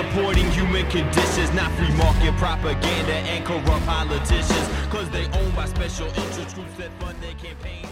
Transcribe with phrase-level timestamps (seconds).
[0.00, 4.68] supporting human conditions, not free market propaganda and corrupt politicians.
[4.88, 7.86] Cause they owned by special interest groups that fund their campaign.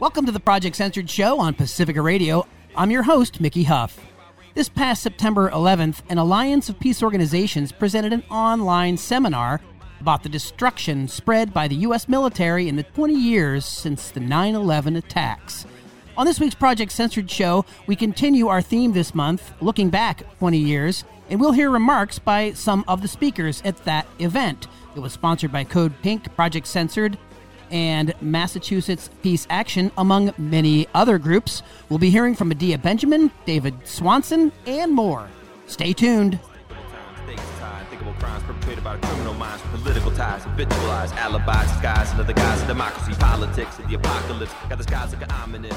[0.00, 2.48] Welcome to the Project Censored Show on Pacifica Radio.
[2.74, 4.00] I'm your host, Mickey Huff.
[4.54, 9.60] This past September 11th, an Alliance of Peace Organizations presented an online seminar
[10.00, 12.08] about the destruction spread by the U.S.
[12.08, 15.64] military in the 20 years since the 9 11 attacks.
[16.16, 20.58] On this week's Project Censored show, we continue our theme this month, looking back 20
[20.58, 24.66] years, and we'll hear remarks by some of the speakers at that event.
[24.94, 27.18] It was sponsored by Code Pink, Project Censored,
[27.70, 31.62] and Massachusetts Peace Action, among many other groups.
[31.88, 35.28] We'll be hearing from Medea Benjamin, David Swanson, and more.
[35.66, 36.38] Stay tuned.
[38.18, 40.44] crimes perpetrated by criminal minds, political ties,
[42.34, 44.52] guise of democracy, politics, and the apocalypse.
[44.68, 45.76] Got the skies looking ominous.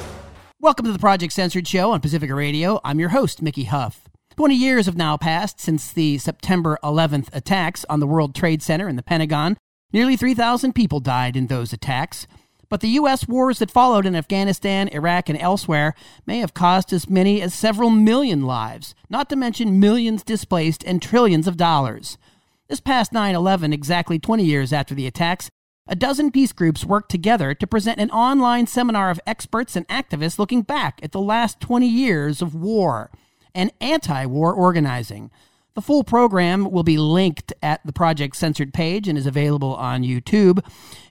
[0.59, 2.79] Welcome to the Project Censored Show on Pacifica Radio.
[2.83, 4.07] I'm your host, Mickey Huff.
[4.37, 8.87] 20 years have now passed since the September 11th attacks on the World Trade Center
[8.87, 9.57] and the Pentagon.
[9.91, 12.27] Nearly 3,000 people died in those attacks.
[12.69, 13.27] But the U.S.
[13.27, 15.95] wars that followed in Afghanistan, Iraq, and elsewhere
[16.27, 21.01] may have cost as many as several million lives, not to mention millions displaced and
[21.01, 22.19] trillions of dollars.
[22.67, 25.49] This past 9 11, exactly 20 years after the attacks,
[25.87, 30.37] a dozen peace groups worked together to present an online seminar of experts and activists
[30.37, 33.09] looking back at the last 20 years of war
[33.57, 35.31] and anti war organizing.
[35.73, 40.03] The full program will be linked at the Project Censored page and is available on
[40.03, 40.63] YouTube,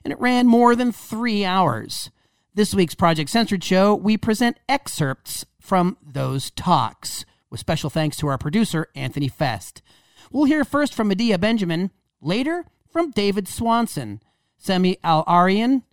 [0.03, 2.09] and it ran more than three hours.
[2.55, 8.27] This week's Project Censored show, we present excerpts from those talks, with special thanks to
[8.27, 9.81] our producer, Anthony Fest.
[10.31, 14.21] We'll hear first from Medea Benjamin, later from David Swanson,
[14.57, 15.83] Sami Al Arian,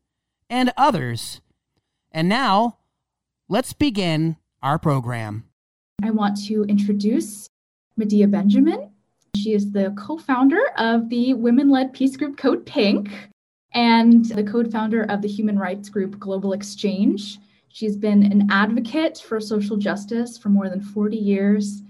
[0.49, 1.41] and others.
[2.13, 2.79] And now,
[3.49, 5.45] let's begin our program.
[6.05, 7.49] I want to introduce
[7.97, 8.91] Medea Benjamin.
[9.37, 13.09] She is the co founder of the women led peace group Code Pink
[13.73, 17.39] and the co founder of the human rights group Global Exchange.
[17.69, 21.83] She's been an advocate for social justice for more than 40 years.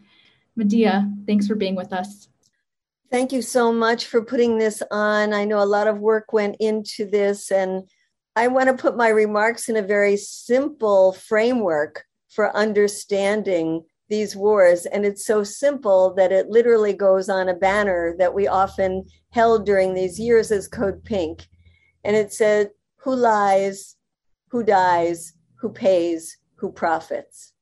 [0.55, 2.29] Medea, thanks for being with us.
[3.11, 5.33] Thank you so much for putting this on.
[5.33, 7.83] I know a lot of work went into this, and
[8.37, 14.87] I want to put my remarks in a very simple framework for understanding these wars.
[14.87, 19.67] And it's so simple that it literally goes on a banner that we often held
[19.67, 21.47] during these years as Code Pink.
[22.05, 23.97] And it said, Who lies,
[24.49, 27.53] who dies, who pays, who profits.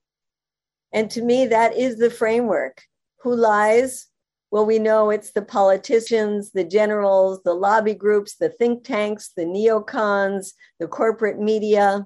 [0.93, 2.83] And to me, that is the framework.
[3.21, 4.09] Who lies?
[4.51, 9.45] Well, we know it's the politicians, the generals, the lobby groups, the think tanks, the
[9.45, 12.05] neocons, the corporate media.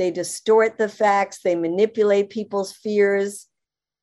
[0.00, 3.48] They distort the facts, they manipulate people's fears.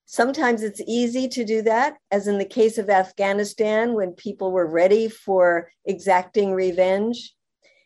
[0.05, 4.69] Sometimes it's easy to do that, as in the case of Afghanistan, when people were
[4.69, 7.33] ready for exacting revenge.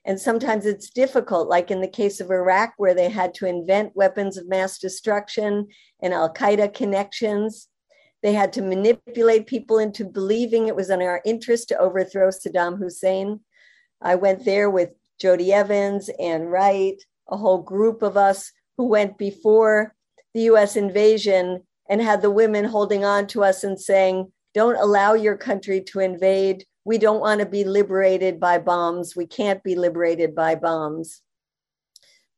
[0.04, 3.96] And sometimes it's difficult, like in the case of Iraq, where they had to invent
[3.96, 5.70] weapons of mass destruction
[6.02, 7.70] and Al Qaeda connections.
[8.24, 12.78] They had to manipulate people into believing it was in our interest to overthrow Saddam
[12.78, 13.40] Hussein.
[14.02, 14.90] I went there with
[15.24, 19.96] Jodie Evans and Wright a whole group of us who went before
[20.34, 25.14] the US invasion and had the women holding on to us and saying, Don't allow
[25.14, 26.66] your country to invade.
[26.84, 29.16] We don't want to be liberated by bombs.
[29.16, 31.22] We can't be liberated by bombs.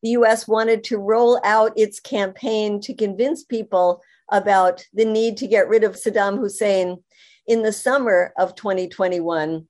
[0.02, 4.02] The US wanted to roll out its campaign to convince people
[4.32, 7.04] about the need to get rid of Saddam Hussein
[7.48, 9.68] in the summer of 2021.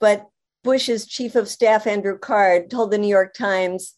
[0.00, 0.26] But
[0.64, 3.94] Bush's chief of staff, Andrew Card, told the New York Times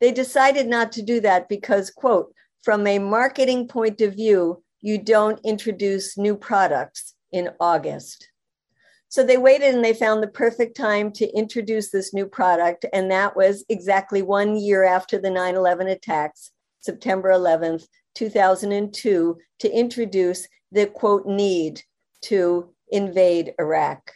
[0.00, 4.98] they decided not to do that because, quote, from a marketing point of view, you
[4.98, 8.28] don't introduce new products in August.
[9.08, 12.86] So they waited and they found the perfect time to introduce this new product.
[12.92, 19.70] And that was exactly one year after the 9 11 attacks, September 11th, 2002, to
[19.70, 21.82] introduce the quote need
[22.22, 24.12] to invade Iraq.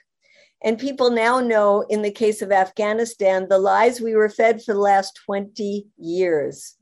[0.65, 4.73] And people now know, in the case of Afghanistan, the lies we were fed for
[4.73, 6.77] the last 20 years.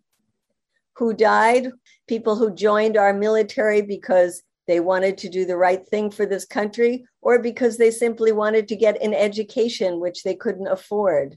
[0.99, 1.67] Who died?
[2.06, 6.44] People who joined our military because they wanted to do the right thing for this
[6.44, 11.37] country or because they simply wanted to get an education which they couldn't afford.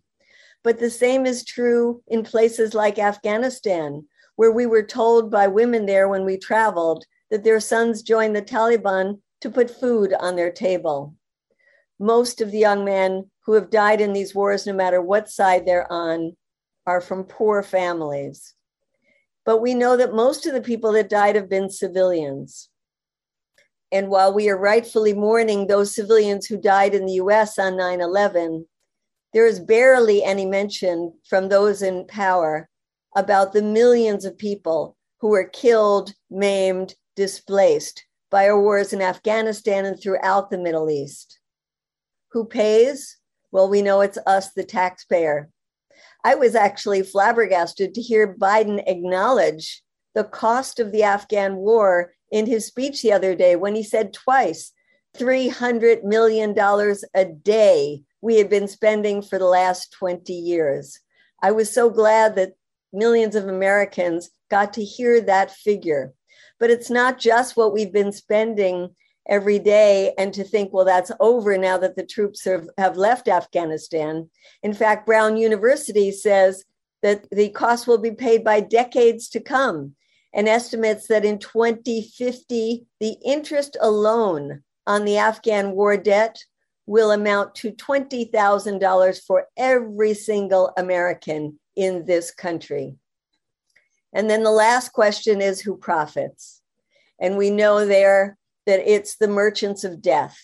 [0.64, 4.06] But the same is true in places like Afghanistan,
[4.36, 8.42] where we were told by women there when we traveled that their sons joined the
[8.44, 11.16] Taliban to put food on their table
[12.00, 15.66] most of the young men who have died in these wars, no matter what side
[15.66, 16.36] they're on,
[16.86, 18.54] are from poor families.
[19.46, 22.70] But we know that most of the people that died have been civilians.
[23.92, 28.02] And while we are rightfully mourning those civilians who died in the US on 9
[28.02, 28.68] 11,
[29.34, 32.70] there is barely any mention from those in power
[33.16, 39.86] about the millions of people who were killed, maimed, displaced by our wars in Afghanistan
[39.86, 41.40] and throughout the Middle East.
[42.36, 43.16] Who pays?
[43.54, 45.48] Well, we know it's us, the taxpayer.
[46.22, 49.82] I was actually flabbergasted to hear Biden acknowledge
[50.16, 54.12] the cost of the Afghan war in his speech the other day when he said
[54.12, 54.74] twice
[55.18, 56.54] $300 million
[57.14, 61.00] a day we had been spending for the last 20 years.
[61.42, 62.56] I was so glad that
[62.92, 66.14] millions of Americans got to hear that figure.
[66.60, 68.94] But it's not just what we've been spending
[69.28, 73.28] every day and to think, well, that's over now that the troops have, have left
[73.28, 74.30] Afghanistan.
[74.62, 76.64] In fact, Brown University says
[77.02, 79.96] that the cost will be paid by decades to come
[80.34, 86.38] and estimates that in 2050, the interest alone on the Afghan war debt
[86.86, 92.96] will amount to $20,000 for every single American in this country.
[94.14, 96.62] And then the last question is who profits?
[97.20, 100.38] And we know there that it's the merchants of death,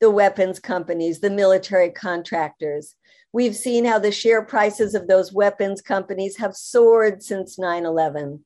[0.00, 2.94] the weapons companies, the military contractors.
[3.32, 8.44] We've seen how the share prices of those weapons companies have soared since 9 11.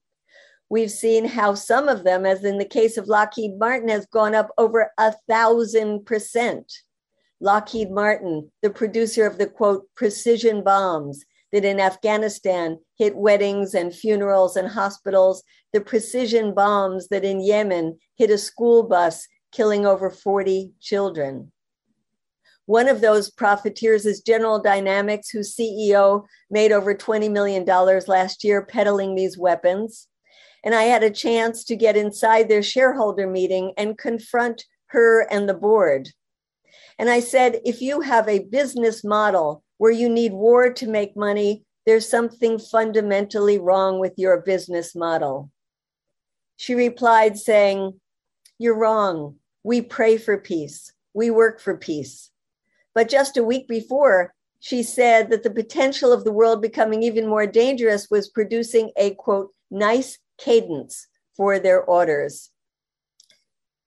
[0.69, 4.35] We've seen how some of them, as in the case of Lockheed Martin, has gone
[4.35, 6.73] up over a thousand percent.
[7.41, 13.95] Lockheed Martin, the producer of the quote, precision bombs that in Afghanistan hit weddings and
[13.95, 20.11] funerals and hospitals, the precision bombs that in Yemen hit a school bus, killing over
[20.11, 21.53] 40 children.
[22.67, 28.65] One of those profiteers is General Dynamics, whose CEO made over $20 million last year
[28.65, 30.09] peddling these weapons.
[30.65, 35.49] And I had a chance to get inside their shareholder meeting and confront her and
[35.49, 36.11] the board.
[36.99, 41.17] And I said, if you have a business model where you need war to make
[41.17, 45.51] money, there's something fundamentally wrong with your business model.
[46.57, 48.01] She replied, saying,
[48.59, 49.39] You're wrong.
[49.65, 50.93] We pray for peace.
[51.15, 52.31] We work for peace.
[52.95, 57.27] But just a week before, she said that the potential of the world becoming even
[57.27, 62.52] more dangerous was producing a quote, nice cadence for their orders.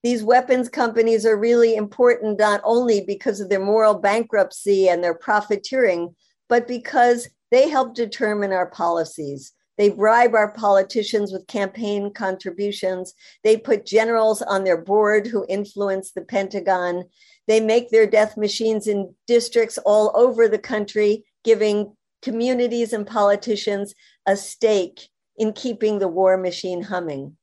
[0.06, 5.16] These weapons companies are really important not only because of their moral bankruptcy and their
[5.16, 6.16] profiteering,
[6.48, 9.52] but because they help determine our policies.
[9.80, 13.16] They bribe our politicians with campaign contributions.
[13.44, 17.06] They put generals on their board who influence the Pentagon.
[17.48, 23.96] They make their death machines in districts all over the country, giving communities and politicians
[24.28, 27.38] a stake in keeping the war machine humming.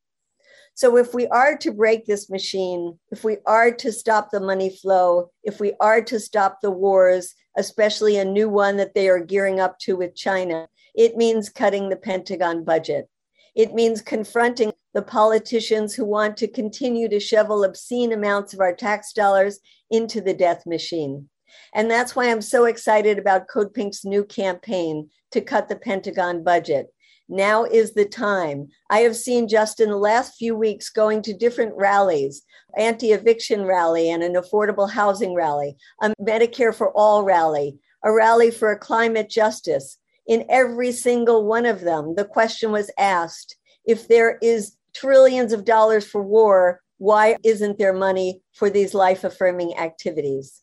[0.74, 4.70] So, if we are to break this machine, if we are to stop the money
[4.70, 9.20] flow, if we are to stop the wars, especially a new one that they are
[9.20, 13.08] gearing up to with China, it means cutting the Pentagon budget.
[13.54, 18.74] It means confronting the politicians who want to continue to shovel obscene amounts of our
[18.74, 19.60] tax dollars
[19.90, 21.28] into the death machine.
[21.74, 26.43] And that's why I'm so excited about Code Pink's new campaign to cut the Pentagon
[26.43, 26.92] budget.
[27.29, 28.69] Now is the time.
[28.91, 32.43] I have seen just in the last few weeks going to different rallies
[32.76, 38.50] anti eviction rally and an affordable housing rally, a Medicare for all rally, a rally
[38.50, 39.98] for climate justice.
[40.26, 45.64] In every single one of them, the question was asked if there is trillions of
[45.64, 50.62] dollars for war, why isn't there money for these life affirming activities?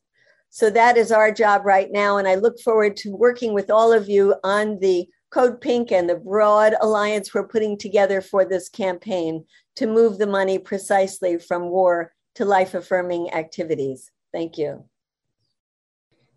[0.49, 2.17] So that is our job right now.
[2.17, 6.09] And I look forward to working with all of you on the Code Pink and
[6.09, 9.45] the broad alliance we're putting together for this campaign
[9.75, 14.11] to move the money precisely from war to life affirming activities.
[14.33, 14.85] Thank you.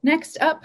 [0.02, 0.64] Next up,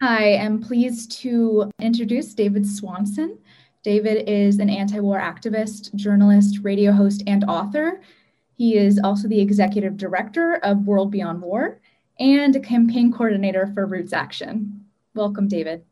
[0.00, 3.38] I am pleased to introduce David Swanson.
[3.82, 8.00] David is an anti war activist, journalist, radio host, and author.
[8.54, 11.80] He is also the executive director of World Beyond War
[12.18, 14.86] and a campaign coordinator for Roots Action.
[15.14, 15.84] Welcome, David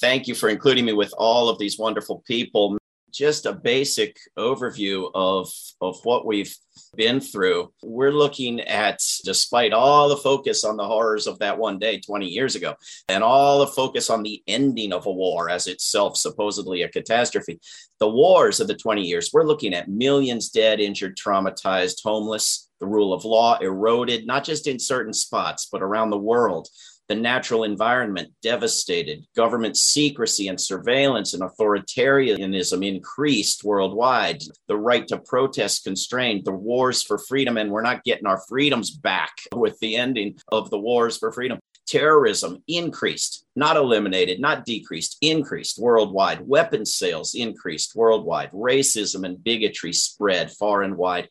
[0.00, 2.78] thank you for including me with all of these wonderful people.
[3.12, 6.54] Just a basic overview of, of what we've
[6.94, 7.72] been through.
[7.82, 12.26] We're looking at, despite all the focus on the horrors of that one day 20
[12.26, 12.76] years ago,
[13.08, 17.60] and all the focus on the ending of a war as itself supposedly a catastrophe,
[17.98, 22.86] the wars of the 20 years, we're looking at millions dead, injured, traumatized, homeless, the
[22.86, 26.68] rule of law eroded, not just in certain spots, but around the world
[27.10, 35.18] the natural environment devastated, government secrecy and surveillance and authoritarianism increased worldwide, the right to
[35.18, 39.96] protest constrained, the wars for freedom, and we're not getting our freedoms back with the
[39.96, 41.58] ending of the wars for freedom.
[41.84, 46.46] Terrorism increased, not eliminated, not decreased, increased worldwide.
[46.46, 48.52] Weapons sales increased worldwide.
[48.52, 51.28] Racism and bigotry spread far and wide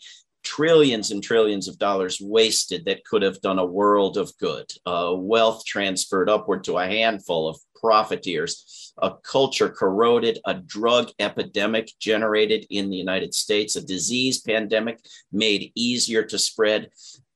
[0.49, 4.65] trillions and trillions of dollars wasted that could have done a world of good.
[4.83, 11.91] Uh, wealth transferred upward to a handful of profiteers, a culture corroded, a drug epidemic
[11.99, 14.99] generated in the United States, a disease pandemic
[15.31, 16.89] made easier to spread.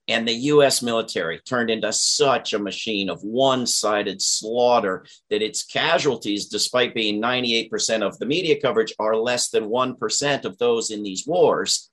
[0.07, 5.63] And the US military turned into such a machine of one sided slaughter that its
[5.63, 11.03] casualties, despite being 98% of the media coverage, are less than 1% of those in
[11.03, 11.91] these wars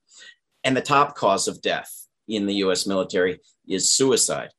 [0.64, 1.90] and the top cause of death
[2.28, 4.50] in the US military is suicide.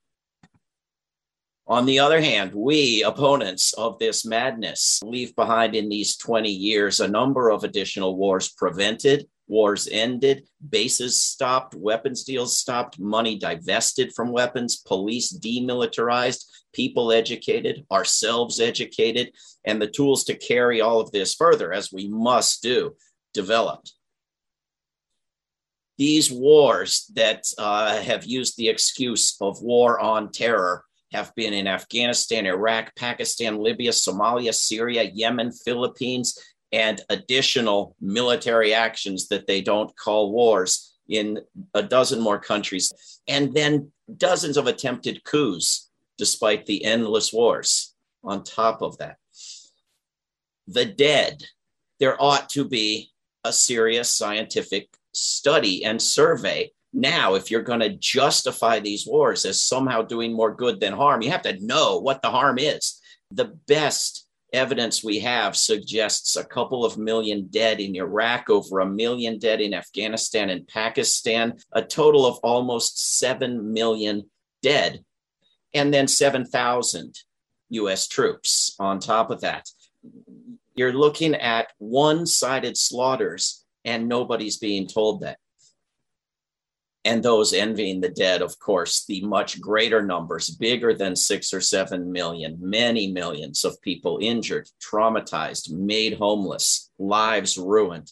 [1.67, 6.99] On the other hand, we, opponents of this madness, leave behind in these 20 years
[6.99, 14.13] a number of additional wars prevented, wars ended, bases stopped, weapons deals stopped, money divested
[14.13, 16.43] from weapons, police demilitarized,
[16.73, 19.31] people educated, ourselves educated,
[19.63, 22.95] and the tools to carry all of this further, as we must do,
[23.33, 23.93] developed
[26.01, 31.67] these wars that uh, have used the excuse of war on terror have been in
[31.67, 36.39] Afghanistan, Iraq, Pakistan, Libya, Somalia, Syria, Yemen, Philippines,
[36.71, 41.39] and additional military actions that they don't call wars in
[41.75, 42.91] a dozen more countries,
[43.27, 47.93] and then dozens of attempted coups despite the endless wars
[48.23, 49.17] on top of that.
[50.67, 51.43] The dead,
[51.99, 53.11] there ought to be
[53.43, 59.63] a serious scientific study and survey now if you're going to justify these wars as
[59.63, 62.99] somehow doing more good than harm you have to know what the harm is.
[63.31, 68.85] The best evidence we have suggests a couple of million dead in iraq over a
[68.85, 74.29] million dead in afghanistan and pakistan a total of almost 7 million
[74.61, 75.05] dead
[75.73, 77.15] and then 7000
[77.71, 79.69] us troops on top of that.
[80.75, 85.37] You're looking at one-sided slaughters and nobody's being told that.
[87.03, 91.59] And those envying the dead, of course, the much greater numbers, bigger than six or
[91.59, 98.11] seven million, many millions of people injured, traumatized, made homeless, lives ruined.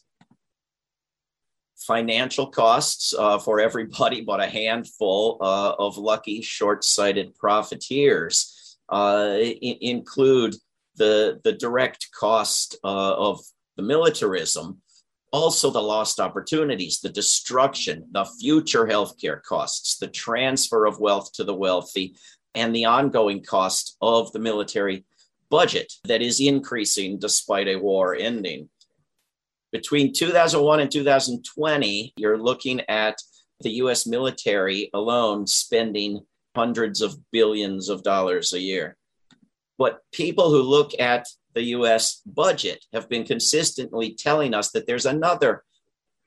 [1.78, 9.36] Financial costs uh, for everybody but a handful uh, of lucky, short sighted profiteers uh,
[9.38, 10.56] I- include
[10.96, 13.40] the, the direct cost uh, of
[13.78, 14.82] the militarism
[15.32, 21.44] also the lost opportunities, the destruction, the future healthcare costs, the transfer of wealth to
[21.44, 22.16] the wealthy,
[22.56, 25.06] and the ongoing cost of the military
[25.50, 28.70] budget that is increasing despite a war ending.
[29.72, 33.18] Between 2001 and 2020, you're looking at
[33.62, 36.22] the US military alone spending
[36.56, 38.98] hundreds of billions of dollars a year.
[39.78, 45.06] But people who look at the US budget have been consistently telling us that there's
[45.06, 45.64] another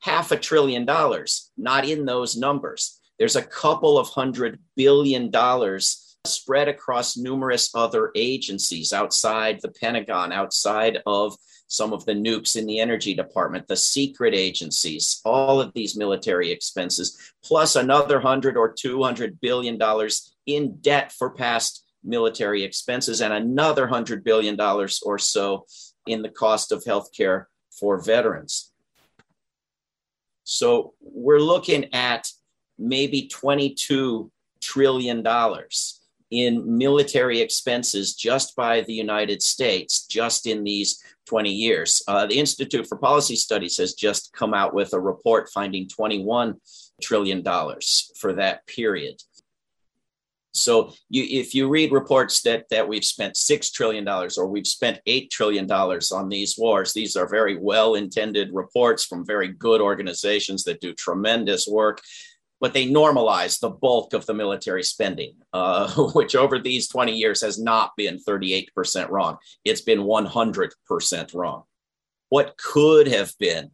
[0.01, 3.01] half a trillion dollars not in those numbers.
[3.19, 10.33] There's a couple of hundred billion dollars spread across numerous other agencies outside the Pentagon,
[10.33, 11.37] outside of
[11.67, 16.51] some of the nukes in the energy department, the secret agencies, all of these military
[16.51, 23.21] expenses, plus another hundred or two hundred billion dollars in debt for past military expenses
[23.21, 25.67] and another $100 billion or so
[26.07, 28.73] in the cost of healthcare for veterans.
[30.45, 32.29] So we're looking at
[32.79, 34.31] maybe $22
[34.61, 35.25] trillion
[36.31, 42.03] in military expenses just by the United States, just in these 20 years.
[42.09, 46.55] Uh, the Institute for Policy Studies has just come out with a report finding $21
[47.03, 47.45] trillion
[48.17, 49.23] for that period.
[50.53, 54.67] So you, if you read reports that that we've spent six trillion dollars or we've
[54.67, 59.81] spent eight trillion dollars on these wars, these are very well-intended reports from very good
[59.81, 62.03] organizations that do tremendous work,
[62.61, 67.41] but they normalize the bulk of the military spending, uh, which over these 20 years
[67.41, 69.39] has not been 38% wrong.
[69.65, 71.63] It's been 100% wrong.
[72.29, 73.71] What could have been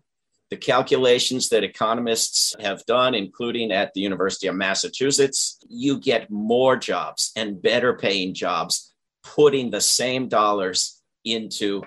[0.50, 6.76] the calculations that economists have done, including at the University of Massachusetts, you get more
[6.76, 11.82] jobs and better paying jobs putting the same dollars into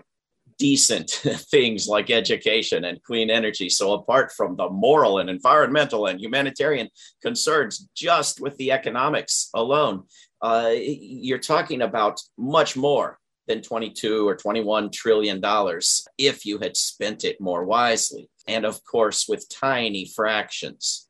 [0.60, 1.10] decent
[1.50, 3.68] things like education and clean energy.
[3.68, 6.90] So, apart from the moral and environmental and humanitarian
[7.24, 10.04] concerns, just with the economics alone,
[10.42, 16.78] uh, you're talking about much more than 22 or 21 trillion dollars if you had
[16.78, 18.30] spent it more wisely.
[18.48, 21.08] And of course, with tiny fractions,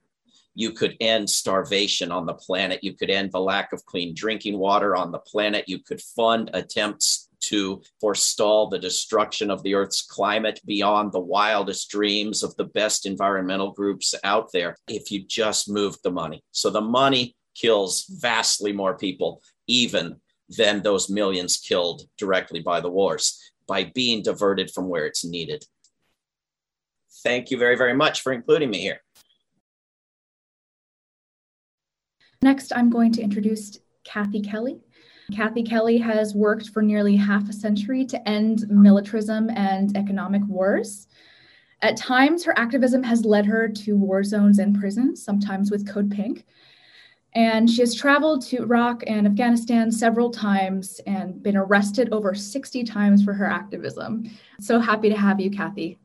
[0.53, 2.83] you could end starvation on the planet.
[2.83, 5.69] You could end the lack of clean drinking water on the planet.
[5.69, 11.89] You could fund attempts to forestall the destruction of the Earth's climate beyond the wildest
[11.89, 16.43] dreams of the best environmental groups out there if you just moved the money.
[16.51, 20.17] So the money kills vastly more people, even
[20.49, 25.65] than those millions killed directly by the wars, by being diverted from where it's needed.
[27.23, 29.01] Thank you very, very much for including me here.
[32.41, 34.79] Next, I'm going to introduce Kathy Kelly.
[35.31, 41.07] Kathy Kelly has worked for nearly half a century to end militarism and economic wars.
[41.83, 46.11] At times, her activism has led her to war zones and prisons, sometimes with Code
[46.11, 46.45] Pink.
[47.33, 52.83] And she has traveled to Iraq and Afghanistan several times and been arrested over 60
[52.83, 54.29] times for her activism.
[54.59, 55.97] So happy to have you, Kathy.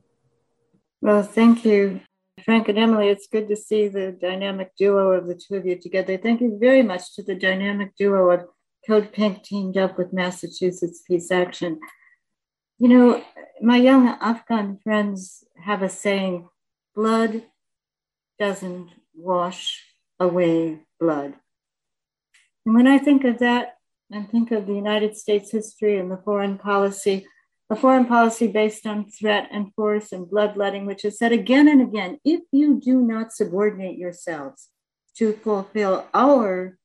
[1.06, 2.00] Well, thank you,
[2.44, 3.06] Frank and Emily.
[3.06, 6.16] It's good to see the dynamic duo of the two of you together.
[6.16, 8.46] Thank you very much to the dynamic duo of
[8.84, 11.78] Code Pink teamed up with Massachusetts Peace Action.
[12.80, 13.24] You know,
[13.62, 16.48] my young Afghan friends have a saying
[16.96, 17.44] blood
[18.40, 19.84] doesn't wash
[20.18, 21.34] away blood.
[22.64, 23.76] And when I think of that
[24.10, 27.28] and think of the United States history and the foreign policy,
[27.68, 31.80] a foreign policy based on threat and force and bloodletting, which has said again and
[31.80, 34.68] again if you do not subordinate yourselves
[35.16, 36.78] to fulfill our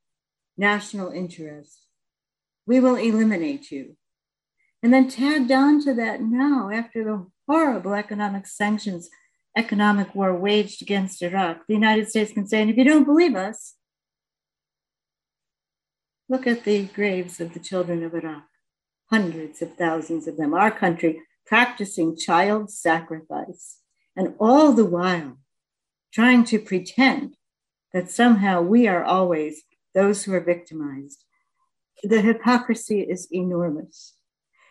[0.57, 1.85] national interests,
[2.65, 3.95] we will eliminate you.
[4.81, 9.09] And then tagged on to that now, after the horrible economic sanctions,
[9.55, 13.35] economic war waged against Iraq, the United States can say, and if you don't believe
[13.35, 13.75] us,
[16.31, 18.45] Look at the graves of the children of Iraq,
[19.11, 23.79] hundreds of thousands of them, our country practicing child sacrifice,
[24.15, 25.37] and all the while
[26.13, 27.35] trying to pretend
[27.93, 31.25] that somehow we are always those who are victimized.
[32.03, 34.15] The hypocrisy is enormous.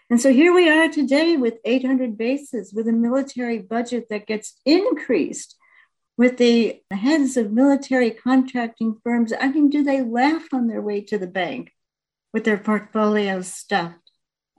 [0.08, 4.58] And so here we are today with 800 bases, with a military budget that gets
[4.64, 5.56] increased
[6.16, 9.32] with the heads of military contracting firms.
[9.38, 11.72] I mean, do they laugh on their way to the bank
[12.32, 14.09] with their portfolios stuffed?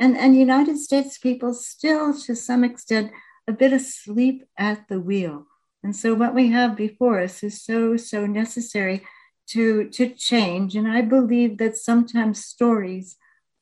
[0.01, 3.11] And, and United States people still, to some extent,
[3.47, 5.45] a bit asleep at the wheel.
[5.83, 9.05] And so what we have before us is so, so necessary
[9.49, 10.75] to, to change.
[10.75, 13.15] And I believe that sometimes stories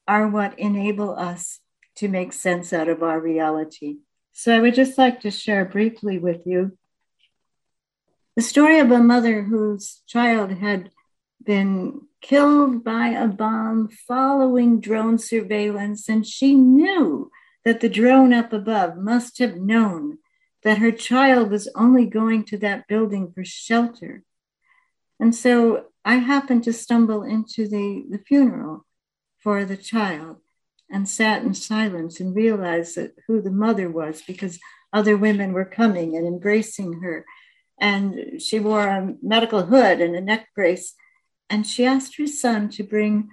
[0.07, 1.59] are what enable us
[1.95, 3.97] to make sense out of our reality.
[4.31, 6.77] So I would just like to share briefly with you
[8.37, 10.89] the story of a mother whose child had
[11.43, 17.31] been killed by a bomb following drone surveillance, and she knew
[17.65, 20.17] that the drone up above must have known
[20.63, 24.23] that her child was only going to that building for shelter.
[25.19, 28.85] And so I happened to stumble into the, the funeral
[29.39, 30.37] for the child
[30.91, 34.59] and sat in silence and realized that who the mother was because
[34.91, 37.25] other women were coming and embracing her
[37.79, 40.93] and she wore a medical hood and a neck brace.
[41.49, 43.29] And she asked her son to bring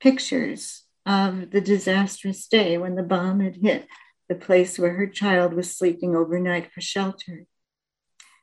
[0.00, 3.86] pictures of the disastrous day when the bomb had hit
[4.28, 7.46] the place where her child was sleeping overnight for shelter.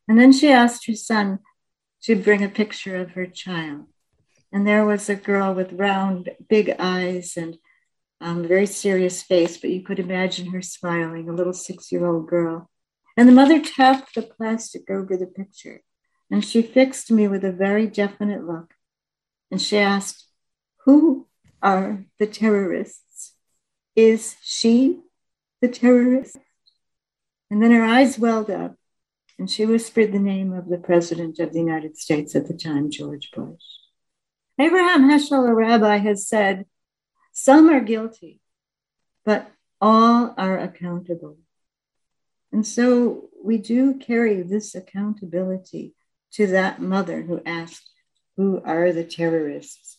[0.08, 1.40] And then she asked her son
[2.04, 3.88] to bring a picture of her child.
[4.52, 7.58] And there was a girl with round, big eyes and
[8.20, 12.06] um, a very serious face, but you could imagine her smiling, a little six year
[12.06, 12.70] old girl.
[13.18, 15.82] And the mother tapped the plastic over the picture,
[16.30, 18.74] and she fixed me with a very definite look.
[19.52, 20.26] And she asked,
[20.86, 21.28] Who
[21.62, 23.34] are the terrorists?
[23.96, 25.02] Is she
[25.62, 26.38] the terrorist?
[27.52, 28.76] And then her eyes welled up,
[29.38, 32.90] and she whispered the name of the President of the United States at the time,
[32.90, 33.62] George Bush.
[34.58, 36.66] Abraham Heschel, a rabbi, has said,
[37.34, 38.40] Some are guilty,
[39.26, 41.38] but all are accountable.
[42.54, 45.96] And so we do carry this accountability
[46.34, 47.91] to that mother who asked,
[48.38, 49.98] Who are the terrorists?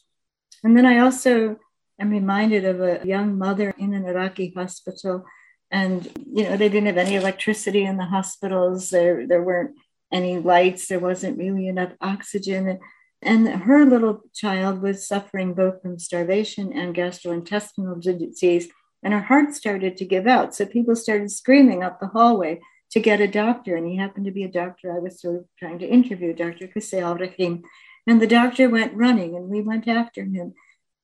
[0.65, 1.57] And then I also
[2.01, 5.25] am reminded of a young mother in an Iraqi hospital.
[5.71, 9.77] And, you know, they didn't have any electricity in the hospitals, there, there weren't
[10.13, 12.79] any lights, there wasn't really enough oxygen.
[13.23, 18.69] And her little child was suffering both from starvation and gastrointestinal disease
[19.03, 20.55] and her heart started to give out.
[20.55, 22.61] So people started screaming up the hallway
[22.93, 23.77] to get a doctor.
[23.77, 26.69] And he happened to be a doctor I was sort of trying to interview, Dr.
[26.69, 27.63] Kusei Al Rahim.
[28.07, 30.55] And the doctor went running and we went after him.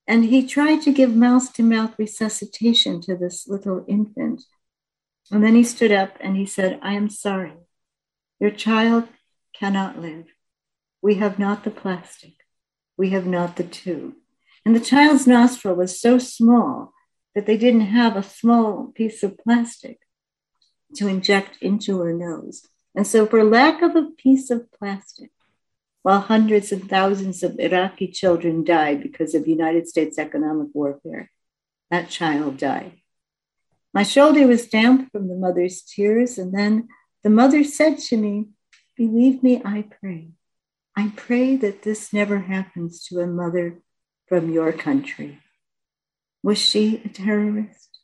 [0.07, 4.43] And he tried to give mouth to mouth resuscitation to this little infant.
[5.31, 7.53] And then he stood up and he said, I am sorry.
[8.41, 9.09] Your child
[9.55, 10.27] cannot live.
[11.03, 12.35] We have not the plastic.
[12.97, 14.15] We have not the tube.
[14.65, 16.93] And the child's nostril was so small
[17.35, 20.01] that they didn't have a small piece of plastic
[20.97, 22.67] to inject into her nose.
[22.95, 25.31] And so, for lack of a piece of plastic,
[26.09, 31.31] while hundreds and thousands of Iraqi children died because of United States economic warfare,
[31.90, 32.92] that child died.
[33.92, 36.88] My shoulder was damp from the mother's tears, and then
[37.23, 38.47] the mother said to me,
[38.97, 40.31] Believe me, I pray.
[40.97, 43.83] I pray that this never happens to a mother
[44.29, 45.40] from your country.
[46.42, 47.99] Was she a terrorist?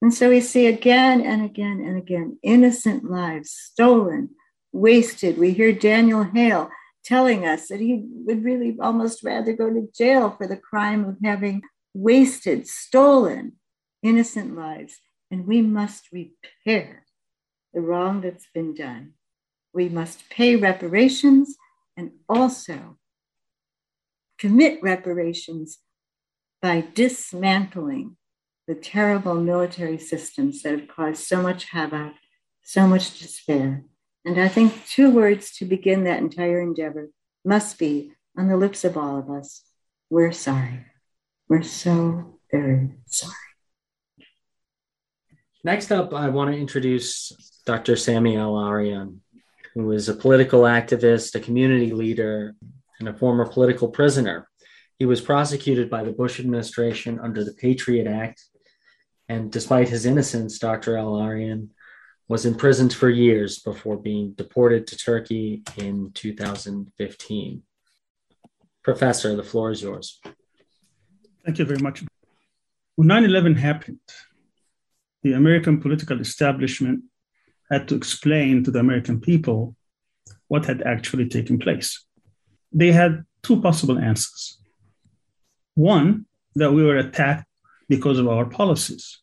[0.00, 4.36] And so we see again and again and again innocent lives stolen,
[4.70, 5.36] wasted.
[5.36, 6.70] We hear Daniel Hale
[7.04, 11.16] telling us that he would really almost rather go to jail for the crime of
[11.22, 11.62] having
[11.94, 13.52] wasted, stolen
[14.02, 14.98] innocent lives.
[15.30, 17.04] And we must repair
[17.72, 19.14] the wrong that's been done.
[19.72, 21.56] We must pay reparations
[21.96, 22.98] and also
[24.38, 25.78] commit reparations
[26.60, 28.16] by dismantling
[28.68, 32.12] the terrible military systems that have caused so much havoc,
[32.62, 33.84] so much despair.
[34.24, 37.10] And I think two words to begin that entire endeavor
[37.44, 39.62] must be on the lips of all of us
[40.12, 40.84] we're sorry.
[41.48, 43.32] We're so very sorry.
[45.64, 47.32] Next up, I want to introduce
[47.64, 47.96] Dr.
[47.96, 49.22] Sami Al-Arian,
[49.72, 52.54] who is a political activist, a community leader,
[53.00, 54.50] and a former political prisoner.
[54.98, 58.44] He was prosecuted by the Bush administration under the Patriot Act.
[59.30, 60.98] And despite his innocence, Dr.
[60.98, 61.70] Al-Arian
[62.28, 67.62] was imprisoned for years before being deported to Turkey in 2015.
[68.82, 70.20] Professor, the floor is yours.
[71.44, 72.04] Thank you very much.
[72.96, 74.00] When 9 11 happened,
[75.22, 77.04] the American political establishment
[77.70, 79.74] had to explain to the American people
[80.48, 82.04] what had actually taken place.
[82.72, 84.58] They had two possible answers.
[85.74, 87.46] One, that we were attacked
[87.88, 89.21] because of our policies.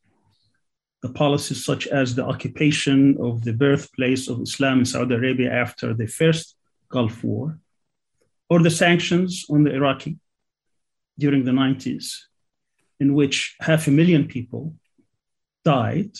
[1.02, 5.94] The policies such as the occupation of the birthplace of Islam in Saudi Arabia after
[5.94, 6.56] the first
[6.90, 7.60] Gulf War,
[8.50, 10.18] or the sanctions on the Iraqi
[11.18, 12.18] during the 90s,
[13.00, 14.74] in which half a million people
[15.64, 16.12] died.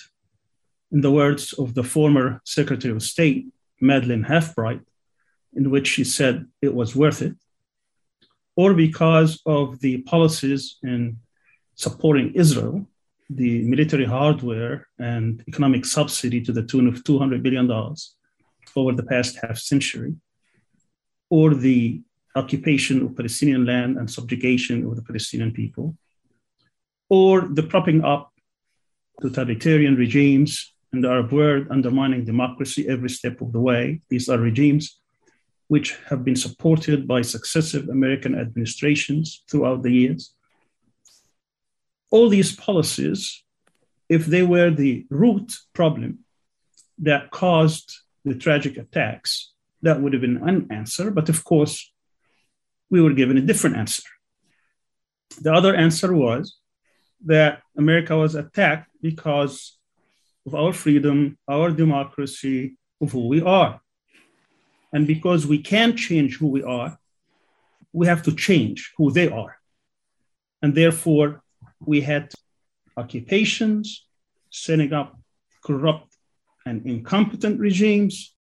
[0.92, 3.48] In the words of the former Secretary of State,
[3.80, 4.84] Madeleine Halfbright,
[5.54, 7.36] in which she said it was worth it
[8.60, 11.18] or because of the policies in
[11.76, 12.86] supporting Israel,
[13.30, 17.70] the military hardware and economic subsidy to the tune of $200 billion
[18.76, 20.16] over the past half century,
[21.30, 22.02] or the
[22.36, 25.96] occupation of Palestinian land and subjugation of the Palestinian people,
[27.10, 28.32] or the propping up
[29.22, 34.02] totalitarian regimes in the Arab world undermining democracy every step of the way.
[34.10, 35.00] These are regimes
[35.68, 40.34] which have been supported by successive American administrations throughout the years.
[42.12, 43.44] All these policies,
[44.08, 46.20] if they were the root problem
[47.00, 51.12] that caused the tragic attacks, that would have been an answer.
[51.12, 51.92] But of course,
[52.90, 54.04] we were given a different answer.
[55.42, 56.58] The other answer was
[57.26, 59.78] that America was attacked because
[60.46, 63.80] of our freedom, our democracy, of who we are.
[64.92, 66.98] And because we can't change who we are,
[67.94, 69.58] we have to change who they are.
[70.62, 71.42] And therefore,
[71.86, 72.34] we had
[72.98, 74.06] occupations,
[74.50, 75.18] setting up
[75.64, 76.16] corrupt
[76.66, 78.36] and incompetent regimes,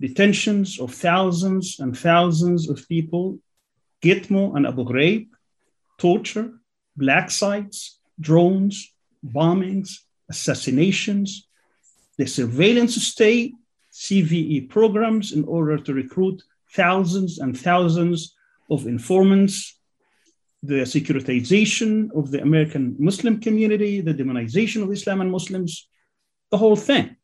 [0.00, 3.38] detentions of thousands and thousands of people,
[4.02, 5.28] Gitmo and Abu Ghraib,
[5.98, 6.52] torture,
[6.96, 8.92] black sites, drones,
[9.24, 11.48] bombings, assassinations,
[12.18, 13.54] the surveillance state
[13.92, 18.34] CVE programs in order to recruit thousands and thousands
[18.70, 19.78] of informants,
[20.66, 25.88] the securitization of the American Muslim community, the demonization of Islam and Muslims,
[26.50, 27.16] the whole thing.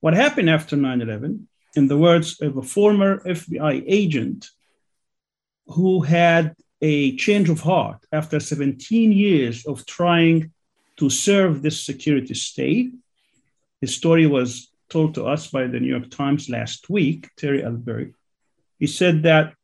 [0.00, 4.50] What happened after 9 11, in the words of a former FBI agent
[5.66, 10.52] who had a change of heart after 17 years of trying
[10.96, 12.92] to serve this security state,
[13.80, 18.14] his story was told to us by the New York Times last week, Terry Albury.
[18.78, 19.54] He said that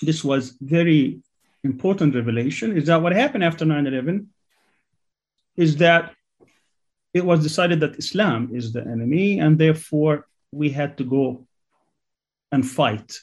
[0.00, 1.22] this was very
[1.64, 4.26] important revelation is that what happened after 9-11
[5.56, 6.14] is that
[7.14, 11.46] it was decided that Islam is the enemy, and therefore we had to go
[12.50, 13.18] and fight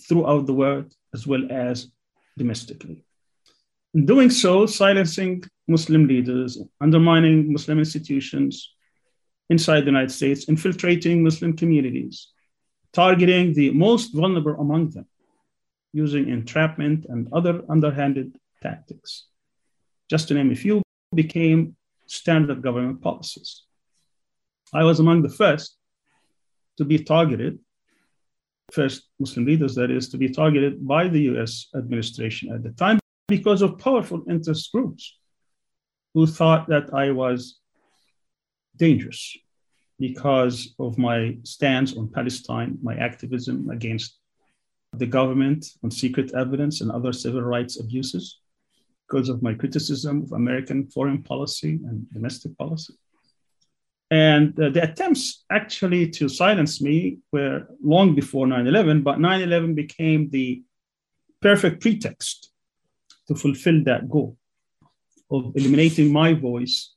[0.00, 1.90] throughout the world as well as
[2.38, 3.04] domestically.
[3.94, 8.74] In doing so, silencing Muslim leaders, undermining Muslim institutions
[9.50, 12.28] inside the United States, infiltrating Muslim communities,
[12.92, 15.06] targeting the most vulnerable among them,
[15.92, 19.26] using entrapment and other underhanded tactics.
[20.10, 20.82] Just to name a few,
[21.14, 21.76] became
[22.06, 23.64] standard government policies.
[24.72, 25.76] I was among the first
[26.78, 27.58] to be targeted,
[28.70, 32.98] first Muslim leaders, that is, to be targeted by the US administration at the time
[33.28, 35.18] because of powerful interest groups
[36.14, 37.58] who thought that I was
[38.76, 39.36] dangerous
[39.98, 44.18] because of my stance on Palestine, my activism against
[44.94, 48.38] the government on secret evidence and other civil rights abuses,
[49.06, 52.94] because of my criticism of American foreign policy and domestic policy.
[54.10, 59.40] And uh, the attempts actually to silence me were long before 9 11, but 9
[59.40, 60.62] 11 became the
[61.40, 62.50] perfect pretext
[63.28, 64.36] to fulfill that goal
[65.30, 66.94] of eliminating my voice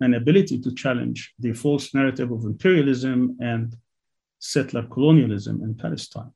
[0.00, 3.74] and ability to challenge the false narrative of imperialism and
[4.38, 6.30] settler colonialism in Palestine.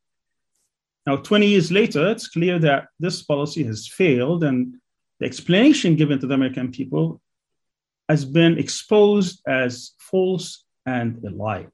[1.07, 4.77] Now, 20 years later, it's clear that this policy has failed, and
[5.19, 7.21] the explanation given to the American people
[8.09, 11.67] has been exposed as false and a lie.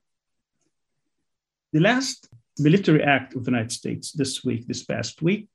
[1.72, 5.48] The last military act of the United States this week, this past week,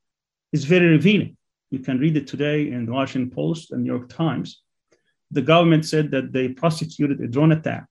[0.52, 1.38] is very revealing.
[1.70, 4.62] You can read it today in the Washington Post and New York Times.
[5.32, 7.86] The government said that they prosecuted a drone attack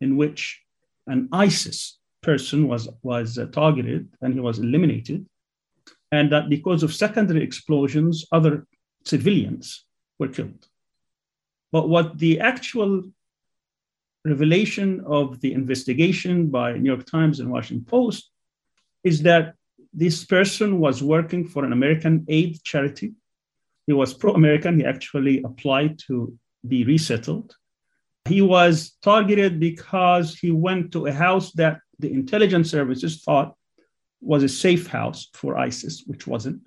[0.00, 0.62] in which
[1.06, 5.24] an ISIS person was, was uh, targeted and he was eliminated.
[6.12, 8.66] And that because of secondary explosions, other
[9.04, 9.84] civilians
[10.18, 10.66] were killed.
[11.72, 13.02] But what the actual
[14.24, 18.30] revelation of the investigation by New York Times and Washington Post
[19.04, 19.54] is that
[19.92, 23.12] this person was working for an American aid charity.
[23.86, 24.78] He was pro American.
[24.80, 26.36] He actually applied to
[26.66, 27.54] be resettled.
[28.28, 33.54] He was targeted because he went to a house that the intelligence services thought
[34.20, 36.60] was a safe house for ISIS, which wasn't.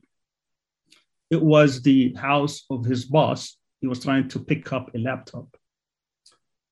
[1.30, 5.56] It was the house of his boss, he was trying to pick up a laptop.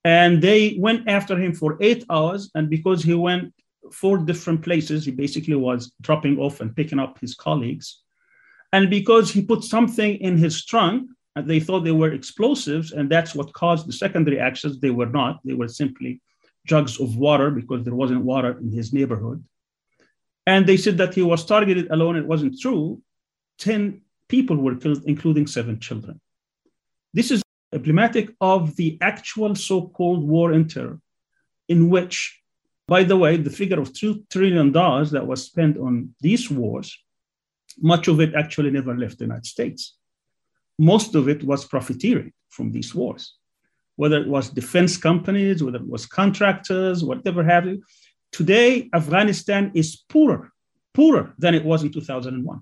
[0.03, 2.49] And they went after him for eight hours.
[2.55, 3.53] And because he went
[3.91, 8.01] four different places, he basically was dropping off and picking up his colleagues.
[8.73, 13.09] And because he put something in his trunk, and they thought they were explosives, and
[13.09, 14.79] that's what caused the secondary actions.
[14.79, 16.21] They were not, they were simply
[16.67, 19.43] jugs of water because there wasn't water in his neighborhood.
[20.45, 22.15] And they said that he was targeted alone.
[22.15, 23.01] It wasn't true.
[23.59, 26.21] 10 people were killed, including seven children.
[27.13, 27.41] This is
[27.73, 30.99] emblematic of the actual so called war in terror,
[31.67, 32.41] in which,
[32.87, 36.97] by the way, the figure of $2 trillion that was spent on these wars,
[37.79, 39.97] much of it actually never left the United States.
[40.79, 43.36] Most of it was profiteering from these wars,
[43.97, 47.83] whether it was defense companies, whether it was contractors, whatever have you.
[48.31, 50.51] Today, Afghanistan is poorer,
[50.93, 52.61] poorer than it was in 2001.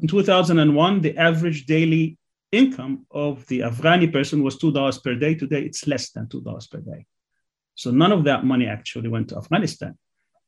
[0.00, 2.16] In 2001, the average daily
[2.52, 5.34] income of the Afghani person was $2 per day.
[5.34, 7.04] Today, it's less than $2 per day.
[7.74, 9.98] So none of that money actually went to Afghanistan.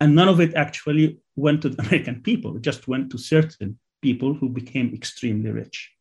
[0.00, 2.56] And none of it actually went to the American people.
[2.56, 5.95] It just went to certain people who became extremely rich.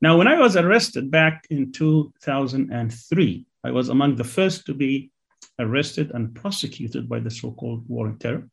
[0.00, 5.10] Now, when I was arrested back in 2003, I was among the first to be
[5.58, 8.48] arrested and prosecuted by the so called war on terror.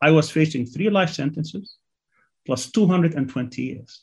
[0.00, 1.76] I was facing three life sentences
[2.46, 4.02] plus 220 years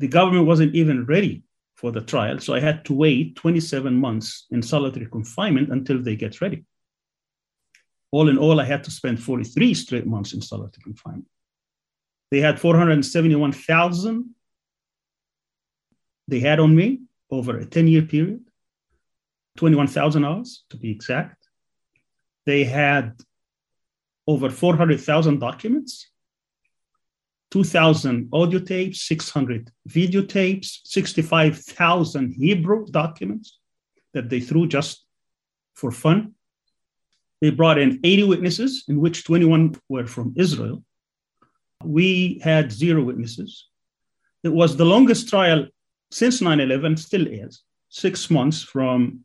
[0.00, 1.42] the government wasn't even ready
[1.76, 2.38] for the trial.
[2.38, 6.64] So I had to wait 27 months in solitary confinement until they get ready.
[8.10, 11.28] All in all, I had to spend 43 straight months in solitary confinement.
[12.30, 14.34] They had 471,000
[16.30, 18.44] they had on me over a 10 year period,
[19.56, 21.48] 21,000 hours to be exact.
[22.46, 23.20] They had
[24.26, 26.06] over 400,000 documents
[27.50, 33.58] 2,000 audio tapes, 600 videotapes, 65,000 Hebrew documents
[34.14, 35.04] that they threw just
[35.74, 36.34] for fun.
[37.40, 40.84] They brought in 80 witnesses, in which 21 were from Israel.
[41.82, 43.66] We had zero witnesses.
[44.44, 45.66] It was the longest trial
[46.10, 49.24] since 9 11, still is, six months from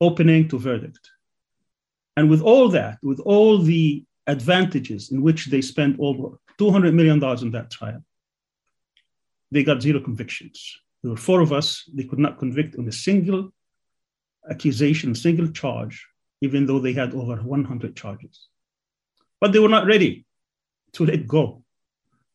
[0.00, 1.10] opening to verdict.
[2.16, 7.22] And with all that, with all the advantages in which they spent over $200 million
[7.42, 8.02] in that trial.
[9.50, 10.78] They got zero convictions.
[11.02, 11.88] There were four of us.
[11.94, 13.52] They could not convict on a single
[14.50, 16.06] accusation, single charge,
[16.40, 18.48] even though they had over 100 charges.
[19.40, 20.26] But they were not ready
[20.92, 21.62] to let go.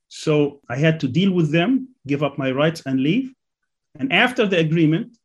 [0.08, 3.34] So I had to deal with them give up my rights, and leave.
[3.96, 5.18] And after the agreement,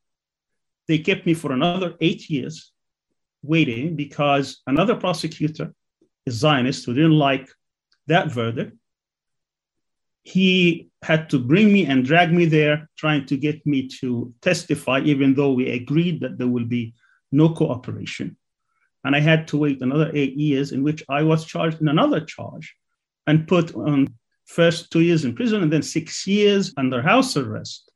[0.87, 2.73] they kept me for another eight years
[3.43, 5.73] waiting because another prosecutor,
[6.27, 7.49] a Zionist who didn't like
[8.07, 8.77] that verdict,
[10.23, 15.01] he had to bring me and drag me there, trying to get me to testify,
[15.01, 16.95] even though we agreed that there will be
[17.33, 18.37] no cooperation.
[19.05, 22.21] And I had to wait another eight years, in which I was charged in another
[22.21, 22.75] charge
[23.27, 24.09] and put on
[24.45, 27.88] first two years in prison and then six years under house arrest.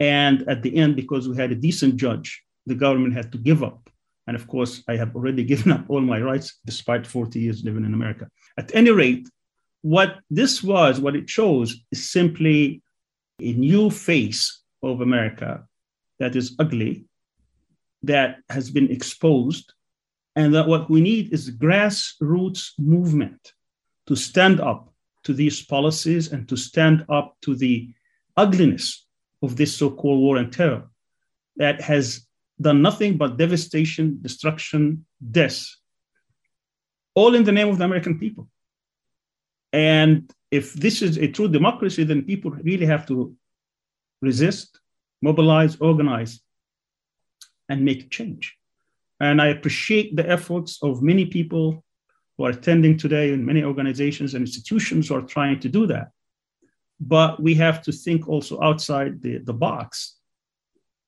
[0.00, 3.62] And at the end, because we had a decent judge, the government had to give
[3.62, 3.88] up.
[4.26, 7.84] And of course, I have already given up all my rights despite 40 years living
[7.84, 8.28] in America.
[8.58, 9.28] At any rate,
[9.82, 12.82] what this was, what it shows, is simply
[13.40, 15.64] a new face of America
[16.18, 17.04] that is ugly,
[18.02, 19.72] that has been exposed,
[20.34, 23.52] and that what we need is grassroots movement
[24.06, 24.92] to stand up
[25.24, 27.88] to these policies and to stand up to the
[28.36, 29.05] ugliness
[29.42, 30.88] of this so called war and terror
[31.56, 32.26] that has
[32.60, 35.66] done nothing but devastation, destruction, death,
[37.14, 38.48] all in the name of the American people.
[39.72, 43.34] And if this is a true democracy, then people really have to
[44.22, 44.80] resist,
[45.20, 46.40] mobilize, organize,
[47.68, 48.56] and make change.
[49.20, 51.84] And I appreciate the efforts of many people
[52.36, 56.10] who are attending today and many organizations and institutions who are trying to do that.
[57.00, 60.16] But we have to think also outside the, the box,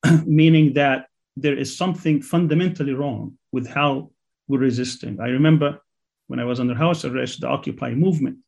[0.27, 4.11] meaning that there is something fundamentally wrong with how
[4.49, 5.21] we're resisting.
[5.21, 5.79] I remember
[6.27, 8.39] when I was under house arrest, the Occupy movement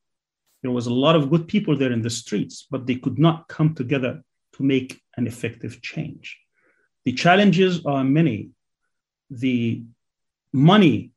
[0.63, 3.49] there was a lot of good people there in the streets, but they could not
[3.49, 4.23] come together
[4.55, 6.39] to make an effective change.
[7.05, 8.51] The challenges are many.
[9.31, 9.83] The
[10.53, 11.13] money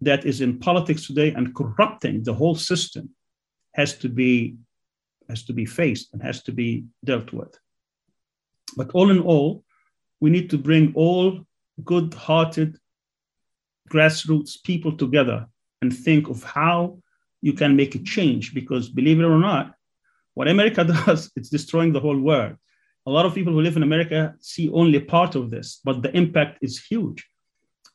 [0.00, 3.10] that is in politics today and corrupting the whole system
[3.72, 4.56] has to be
[5.28, 7.58] has to be faced and has to be dealt with.
[8.76, 9.64] But all in all,
[10.20, 11.46] we need to bring all
[11.84, 12.78] good-hearted
[13.90, 15.46] grassroots people together
[15.82, 16.98] and think of how
[17.42, 19.74] you can make a change because believe it or not,
[20.34, 22.56] what America does, it's destroying the whole world.
[23.06, 26.14] A lot of people who live in America see only part of this, but the
[26.16, 27.24] impact is huge.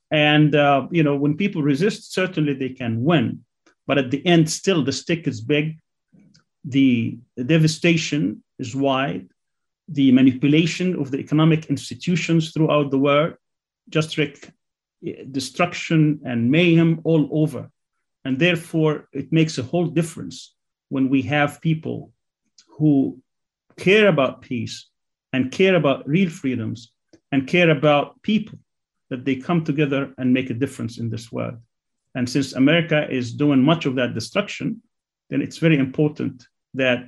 [0.10, 3.44] And uh, you know, when people resist, certainly they can win,
[3.88, 5.80] but at the end, still the stick is big,
[6.64, 9.28] the, devastation is wide,
[9.88, 13.34] the manipulation of the economic institutions throughout the world,
[13.90, 14.54] just like
[15.06, 17.70] eh, destruction and mayhem all over.
[18.24, 20.56] And therefore, it makes a whole difference
[20.90, 22.12] when we have people
[22.78, 23.20] who
[23.78, 24.88] care about peace
[25.34, 26.92] and care about real freedoms
[27.32, 28.60] and care about people,
[29.10, 31.58] that they come together and make a difference in this world.
[32.14, 34.82] And since America is doing much of that destruction,
[35.32, 37.08] then it's very important that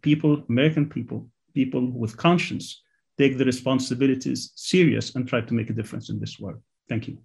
[0.00, 2.82] people, American people, people with conscience,
[3.18, 6.62] take the responsibilities serious and try to make a difference in this world.
[6.88, 7.18] Thank you.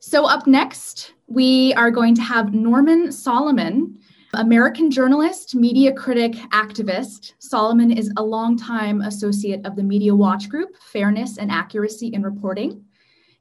[0.00, 3.98] So, up next, we are going to have Norman Solomon,
[4.34, 7.34] American journalist, media critic, activist.
[7.38, 12.70] Solomon is a longtime associate of the Media Watch Group, Fairness and Accuracy in Reporting.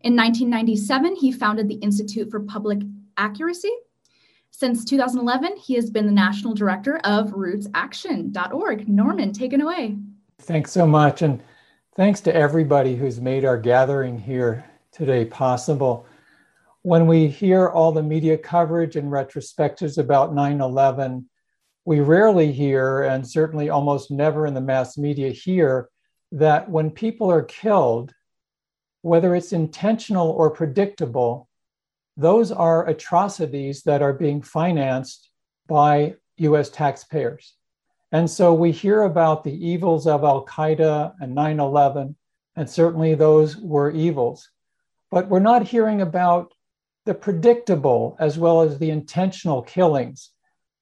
[0.01, 2.81] In 1997, he founded the Institute for Public
[3.17, 3.71] Accuracy.
[4.51, 8.87] Since 2011, he has been the national director of rootsaction.org.
[8.87, 9.97] Norman, take it away.
[10.39, 11.21] Thanks so much.
[11.21, 11.41] And
[11.95, 16.05] thanks to everybody who's made our gathering here today possible
[16.83, 21.29] when we hear all the media coverage and retrospectives about 9 11,
[21.85, 25.89] we rarely hear, and certainly almost never in the mass media hear,
[26.31, 28.13] that when people are killed,
[29.01, 31.49] whether it's intentional or predictable,
[32.21, 35.29] those are atrocities that are being financed
[35.67, 37.55] by US taxpayers.
[38.11, 42.15] And so we hear about the evils of Al Qaeda and 9 11,
[42.55, 44.49] and certainly those were evils.
[45.09, 46.53] But we're not hearing about
[47.05, 50.31] the predictable as well as the intentional killings,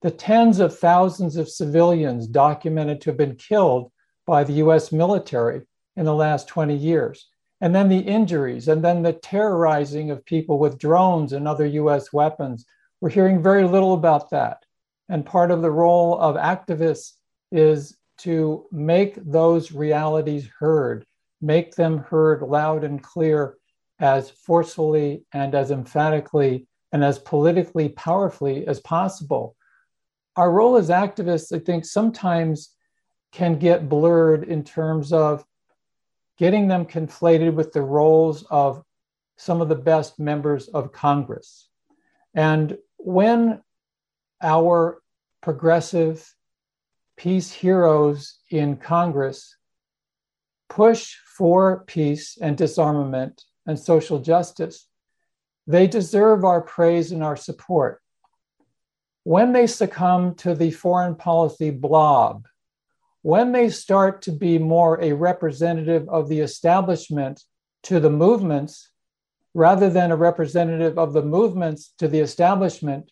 [0.02, 3.92] the tens of thousands of civilians documented to have been killed
[4.26, 5.62] by the US military
[5.96, 7.29] in the last 20 years,
[7.60, 12.12] and then the injuries, and then the terrorizing of people with drones and other US
[12.12, 12.64] weapons.
[13.00, 14.64] We're hearing very little about that.
[15.08, 17.12] And part of the role of activists
[17.52, 21.04] is to make those realities heard,
[21.40, 23.56] make them heard loud and clear
[23.98, 29.56] as forcefully and as emphatically and as politically powerfully as possible.
[30.36, 32.74] Our role as activists, I think, sometimes
[33.32, 35.44] can get blurred in terms of
[36.40, 38.82] getting them conflated with the roles of
[39.36, 41.68] some of the best members of Congress.
[42.34, 43.60] And when
[44.42, 45.02] our
[45.42, 46.34] progressive
[47.18, 49.54] peace heroes in Congress
[50.70, 54.86] push for peace and disarmament and social justice,
[55.66, 58.00] they deserve our praise and our support.
[59.24, 62.46] When they succumb to the foreign policy blob,
[63.22, 67.42] when they start to be more a representative of the establishment
[67.82, 68.90] to the movements
[69.54, 73.10] rather than a representative of the movements to the establishment,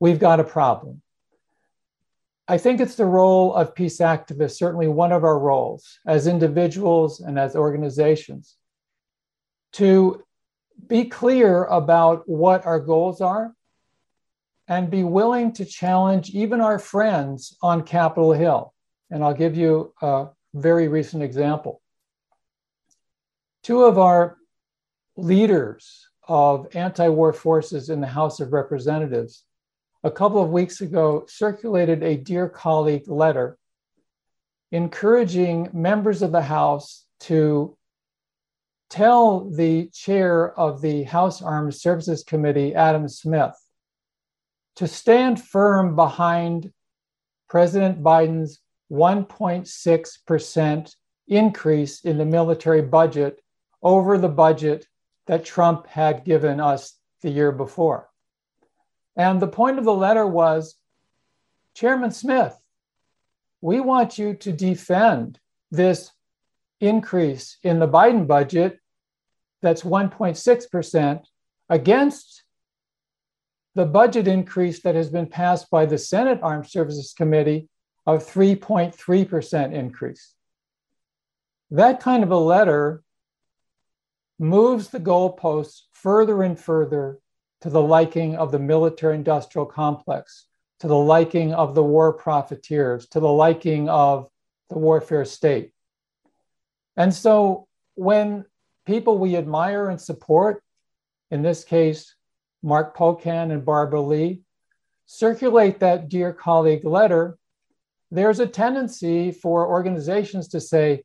[0.00, 1.02] we've got a problem.
[2.50, 7.20] I think it's the role of peace activists, certainly one of our roles as individuals
[7.20, 8.56] and as organizations,
[9.72, 10.24] to
[10.86, 13.52] be clear about what our goals are
[14.66, 18.72] and be willing to challenge even our friends on Capitol Hill.
[19.10, 21.80] And I'll give you a very recent example.
[23.62, 24.36] Two of our
[25.16, 29.44] leaders of anti war forces in the House of Representatives
[30.04, 33.58] a couple of weeks ago circulated a Dear Colleague letter
[34.70, 37.76] encouraging members of the House to
[38.90, 43.54] tell the chair of the House Armed Services Committee, Adam Smith,
[44.76, 46.72] to stand firm behind
[47.48, 50.94] President Biden's 1.6%
[51.28, 53.40] increase in the military budget
[53.82, 54.86] over the budget
[55.26, 58.08] that Trump had given us the year before.
[59.16, 60.76] And the point of the letter was
[61.74, 62.56] Chairman Smith,
[63.60, 65.38] we want you to defend
[65.70, 66.10] this
[66.80, 68.78] increase in the Biden budget
[69.60, 71.24] that's 1.6%
[71.68, 72.44] against
[73.74, 77.68] the budget increase that has been passed by the Senate Armed Services Committee
[78.08, 80.32] of 3.3% increase.
[81.70, 83.02] That kind of a letter
[84.38, 87.18] moves the goalposts further and further
[87.60, 90.46] to the liking of the military industrial complex,
[90.80, 94.30] to the liking of the war profiteers, to the liking of
[94.70, 95.72] the warfare state.
[96.96, 98.46] And so when
[98.86, 100.62] people we admire and support,
[101.30, 102.14] in this case,
[102.62, 104.40] Mark Pocan and Barbara Lee,
[105.04, 107.36] circulate that dear colleague letter,
[108.10, 111.04] there's a tendency for organizations to say,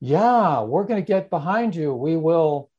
[0.00, 1.94] yeah, we're going to get behind you.
[1.94, 2.70] We will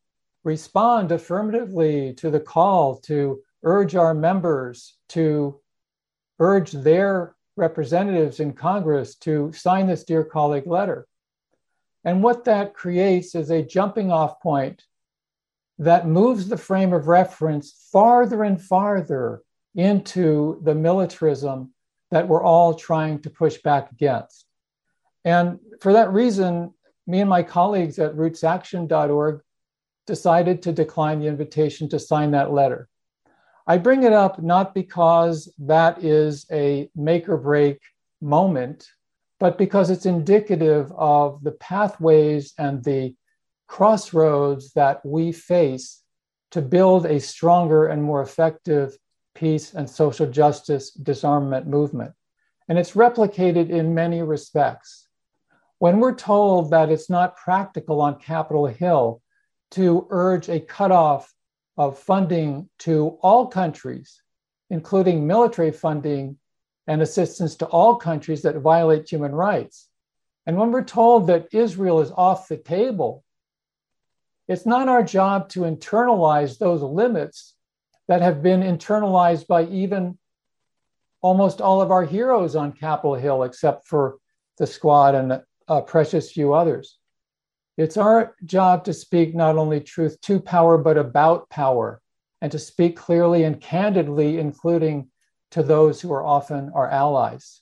[0.44, 5.60] respond affirmatively to the call to urge our members to
[6.40, 11.08] urge their representatives in Congress to sign this Dear Colleague letter.
[12.04, 14.84] And what that creates is a jumping off point
[15.80, 19.42] that moves the frame of reference farther and farther
[19.76, 21.74] into the militarism
[22.14, 24.46] that we're all trying to push back against.
[25.26, 26.72] And for that reason,
[27.08, 29.42] me and my colleagues at rootsaction.org
[30.06, 32.88] decided to decline the invitation to sign that letter.
[33.66, 37.80] I bring it up not because that is a make or break
[38.22, 38.88] moment,
[39.40, 43.16] but because it's indicative of the pathways and the
[43.68, 46.04] crossroads that we face
[46.52, 48.96] to build a stronger and more effective
[49.36, 52.14] peace and social justice disarmament movement.
[52.68, 55.08] And it's replicated in many respects.
[55.80, 59.22] When we're told that it's not practical on Capitol Hill
[59.72, 61.34] to urge a cutoff
[61.78, 64.22] of funding to all countries,
[64.70, 66.38] including military funding
[66.88, 69.90] and assistance to all countries that violate human rights.
[70.46, 73.24] And when we're told that Israel is off the table,
[74.48, 77.56] it's not our job to internalize those limits
[78.08, 80.18] that have been internalized by even
[81.22, 84.18] almost all of our heroes on Capitol Hill, except for
[84.58, 86.98] the squad and a precious few others.
[87.78, 92.02] It's our job to speak not only truth to power, but about power,
[92.42, 95.10] and to speak clearly and candidly, including
[95.52, 97.62] to those who are often our allies.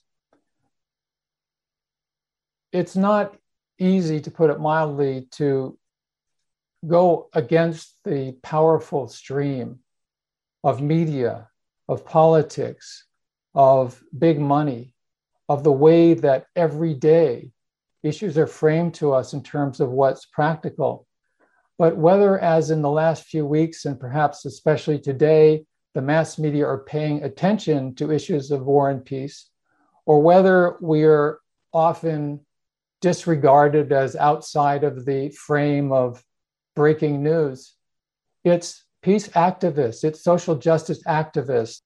[2.72, 3.36] It's not
[3.78, 5.78] easy, to put it mildly, to
[6.86, 9.78] go against the powerful stream
[10.64, 11.48] of media,
[11.88, 13.06] of politics,
[13.54, 14.94] of big money,
[15.48, 17.52] of the way that every day
[18.02, 21.06] issues are framed to us in terms of what's practical.
[21.78, 26.66] But whether, as in the last few weeks, and perhaps especially today, the mass media
[26.66, 29.50] are paying attention to issues of war and peace,
[30.06, 31.38] or whether we're
[31.72, 32.40] often
[33.00, 36.24] disregarded as outside of the frame of
[36.74, 37.74] breaking news,
[38.44, 41.80] it's peace activists, it's social justice activists.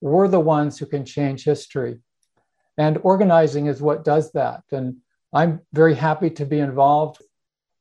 [0.00, 1.98] We're the ones who can change history.
[2.76, 4.62] And organizing is what does that.
[4.70, 4.98] And
[5.32, 7.22] I'm very happy to be involved.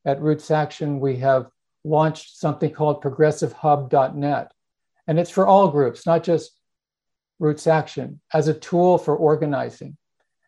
[0.06, 1.48] At Roots Action, we have
[1.84, 4.52] launched something called progressivehub.net.
[5.06, 6.52] And it's for all groups, not just
[7.40, 9.98] Roots Action, as a tool for organizing.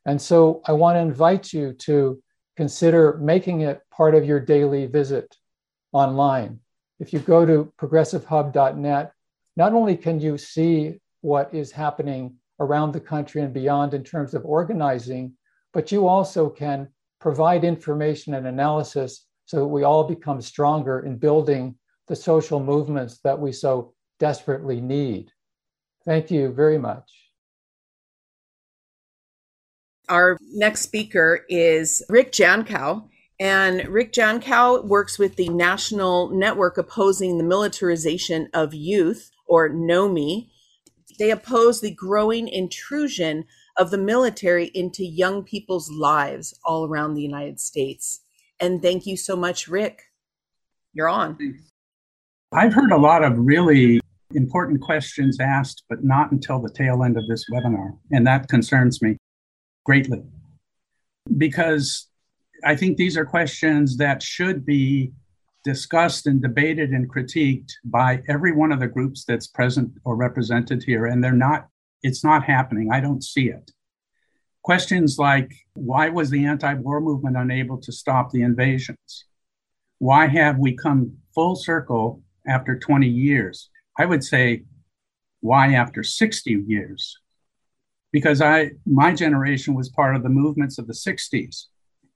[0.05, 2.21] And so I want to invite you to
[2.57, 5.35] consider making it part of your daily visit
[5.91, 6.59] online.
[6.99, 9.13] If you go to progressivehub.net,
[9.55, 14.33] not only can you see what is happening around the country and beyond in terms
[14.33, 15.33] of organizing,
[15.73, 16.89] but you also can
[17.19, 21.75] provide information and analysis so that we all become stronger in building
[22.07, 25.31] the social movements that we so desperately need.
[26.05, 27.09] Thank you very much.
[30.07, 33.07] Our next speaker is Rick Jahnkow.
[33.39, 40.49] And Rick Jahnkow works with the National Network Opposing the Militarization of Youth, or NNOMY.
[41.17, 43.45] They oppose the growing intrusion
[43.77, 48.21] of the military into young people's lives all around the United States.
[48.59, 50.03] And thank you so much, Rick.
[50.93, 51.37] You're on.
[52.51, 54.01] I've heard a lot of really
[54.33, 57.97] important questions asked, but not until the tail end of this webinar.
[58.11, 59.17] And that concerns me
[59.85, 60.23] greatly
[61.37, 62.08] because
[62.63, 65.11] I think these are questions that should be
[65.63, 70.83] discussed and debated and critiqued by every one of the groups that's present or represented
[70.83, 71.05] here.
[71.05, 71.67] And they're not,
[72.01, 72.89] it's not happening.
[72.91, 73.71] I don't see it.
[74.63, 79.25] Questions like why was the anti war movement unable to stop the invasions?
[79.99, 83.69] Why have we come full circle after 20 years?
[83.97, 84.63] I would say,
[85.41, 87.17] why after 60 years?
[88.11, 91.65] Because I, my generation was part of the movements of the 60s,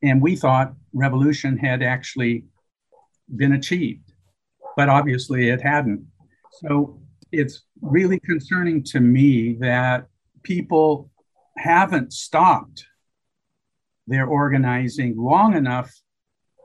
[0.04, 2.45] and we thought revolution had actually
[3.36, 4.12] been achieved,
[4.76, 6.06] but obviously it hadn't.
[6.51, 7.01] So
[7.32, 10.08] it's really concerning to me that
[10.43, 11.10] people
[11.58, 12.86] haven't stopped
[14.06, 15.91] their organizing long enough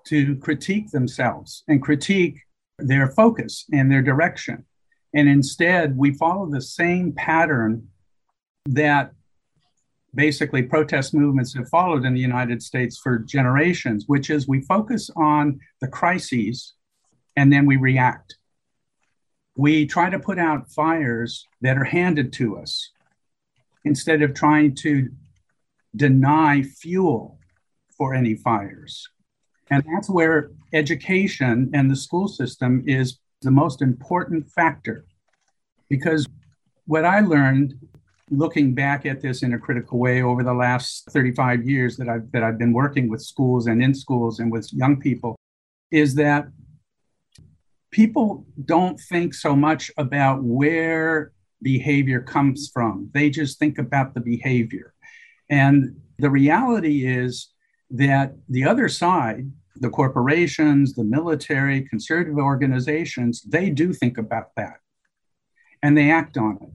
[0.08, 2.40] to critique themselves and critique
[2.78, 4.64] their focus and their direction.
[5.14, 7.88] And instead, we follow the same pattern
[8.66, 9.12] that
[10.14, 15.10] basically protest movements have followed in the United States for generations, which is we focus
[15.16, 16.74] on the crises
[17.36, 18.36] and then we react.
[19.56, 22.90] We try to put out fires that are handed to us
[23.84, 25.08] instead of trying to
[25.94, 27.38] deny fuel
[27.96, 29.08] for any fires.
[29.70, 35.04] And that's where education and the school system is the most important factor.
[35.88, 36.26] Because
[36.86, 37.74] what I learned
[38.30, 42.30] looking back at this in a critical way over the last 35 years that I've,
[42.32, 45.36] that I've been working with schools and in schools and with young people
[45.90, 46.48] is that
[47.90, 53.10] people don't think so much about where behavior comes from.
[53.14, 54.94] They just think about the behavior.
[55.48, 57.50] And the reality is
[57.90, 64.78] that the other side, the corporations, the military, conservative organizations, they do think about that
[65.82, 66.68] and they act on it.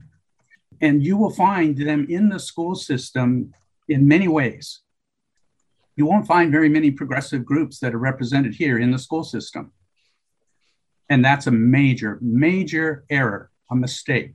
[0.84, 3.54] And you will find them in the school system
[3.88, 4.82] in many ways.
[5.96, 9.72] You won't find very many progressive groups that are represented here in the school system.
[11.08, 14.34] And that's a major, major error, a mistake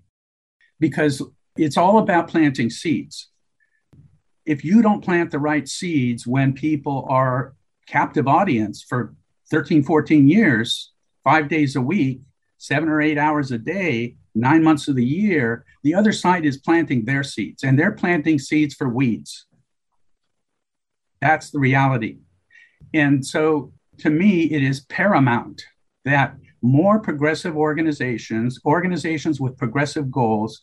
[0.79, 1.21] because
[1.55, 3.29] it's all about planting seeds.
[4.43, 7.53] If you don't plant the right seeds when people are
[7.85, 9.13] captive audience for
[9.51, 10.93] 13, 14 years,
[11.23, 12.21] five days a week,
[12.57, 16.57] seven or eight hours a day, nine months of the year, the other side is
[16.57, 19.45] planting their seeds and they're planting seeds for weeds.
[21.21, 22.19] That's the reality.
[22.93, 25.61] And so to me, it is paramount
[26.05, 30.61] that more progressive organizations, organizations with progressive goals,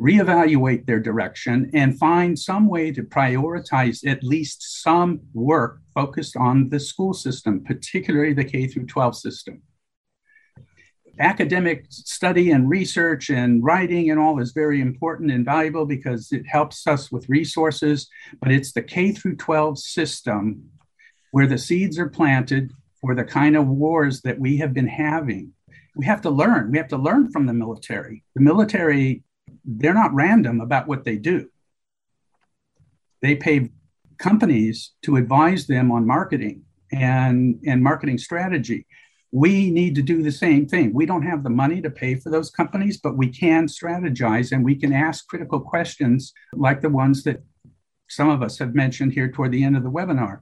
[0.00, 6.68] reevaluate their direction and find some way to prioritize at least some work focused on
[6.68, 9.62] the school system, particularly the K through 12 system.
[11.18, 16.44] Academic study and research and writing and all is very important and valuable because it
[16.46, 18.08] helps us with resources,
[18.40, 20.70] but it's the K through 12 system
[21.30, 25.52] where the seeds are planted for the kind of wars that we have been having.
[25.94, 26.70] We have to learn.
[26.70, 28.24] We have to learn from the military.
[28.34, 29.22] The military,
[29.64, 31.48] they're not random about what they do.
[33.22, 33.70] They pay
[34.18, 38.86] companies to advise them on marketing and, and marketing strategy.
[39.36, 40.94] We need to do the same thing.
[40.94, 44.64] We don't have the money to pay for those companies, but we can strategize and
[44.64, 47.42] we can ask critical questions like the ones that
[48.08, 50.40] some of us have mentioned here toward the end of the webinar.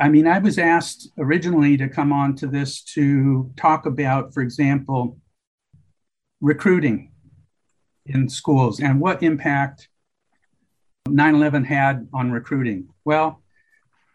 [0.00, 4.40] I mean, I was asked originally to come on to this to talk about, for
[4.42, 5.18] example,
[6.40, 7.12] recruiting
[8.06, 9.90] in schools and what impact
[11.10, 12.88] 9 11 had on recruiting.
[13.04, 13.42] Well,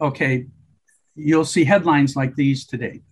[0.02, 0.48] okay,
[1.14, 3.04] you'll see headlines like these today,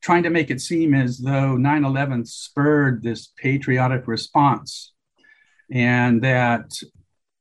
[0.00, 4.92] trying to make it seem as though 9 11 spurred this patriotic response
[5.70, 6.70] and that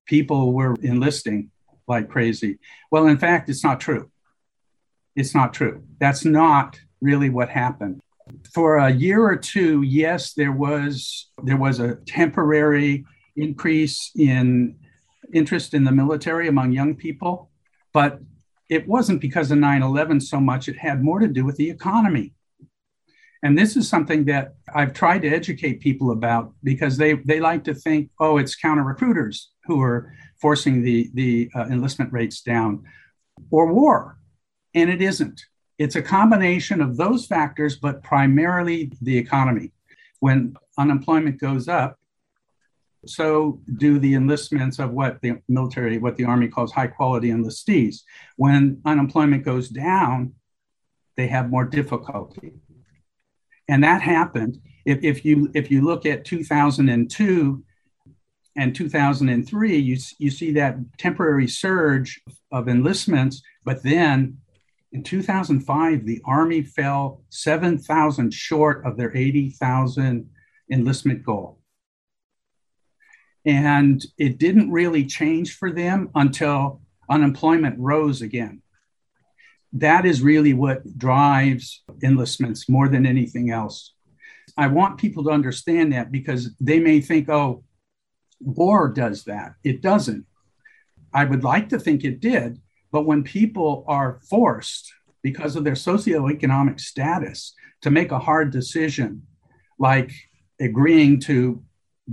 [0.06, 1.52] people were enlisting
[1.88, 2.60] like crazy.
[2.92, 4.12] Well, in fact, it's not true.
[5.16, 5.84] It's not true.
[6.00, 8.02] That's not really what happened.
[8.54, 13.06] For a year or two, yes, there was there was a temporary
[13.36, 14.76] increase in
[15.34, 17.50] interest in the military among young people,
[17.94, 18.20] but
[18.70, 20.68] it wasn't because of 9/11 so much.
[20.68, 22.34] It had more to do with the economy.
[23.44, 27.64] And this is something that I've tried to educate people about because they, they like
[27.66, 32.84] to think, oh, it's counter recruiters who are forcing the, the uh, enlistment rates down
[33.52, 34.18] or war.
[34.74, 35.42] And it isn't.
[35.78, 39.72] It's a combination of those factors, but primarily the economy.
[40.20, 42.00] When unemployment goes up,
[43.06, 47.98] so do the enlistments of what the military, what the Army calls high quality enlistees.
[48.36, 50.34] When unemployment goes down,
[51.16, 52.54] they have more difficulty
[53.68, 54.60] and that happened.
[54.86, 57.64] If, if you if you look at 2002
[58.56, 64.38] and 2003, you you see that temporary surge of enlistments, but then
[64.94, 70.30] in 2005, the Army fell 7,000 short of their 80,000
[70.72, 71.60] enlistment goal.
[73.46, 78.62] And it didn't really change for them until unemployment rose again
[79.74, 83.94] that is really what drives enlistments more than anything else.
[84.56, 87.64] I want people to understand that because they may think, oh,
[88.40, 89.54] war does that.
[89.64, 90.26] It doesn't.
[91.14, 92.62] I would like to think it did,
[92.92, 94.92] but when people are forced
[95.22, 99.24] because of their socioeconomic status to make a hard decision,
[99.80, 100.12] like
[100.60, 101.64] agreeing to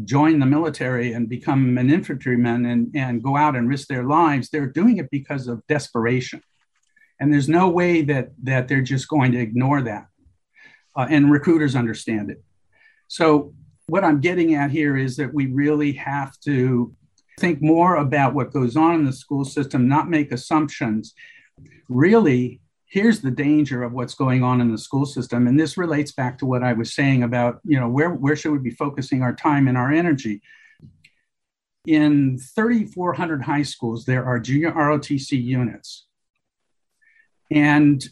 [0.05, 4.49] join the military and become an infantryman and, and go out and risk their lives,
[4.49, 6.43] they're doing it because of desperation
[7.21, 10.07] and there's no way that that they're just going to ignore that
[10.97, 12.43] uh, and recruiters understand it.
[13.09, 13.55] So
[13.87, 16.95] what i'm getting at here is that we really have to
[17.39, 21.15] think more about what goes on in the school system not make assumptions.
[21.89, 26.13] Really here's the danger of what's going on in the school system and this relates
[26.13, 29.21] back to what i was saying about you know where, where should we be focusing
[29.21, 30.41] our time and our energy?
[31.87, 36.07] In 3400 high schools there are junior rotc units
[37.55, 38.05] and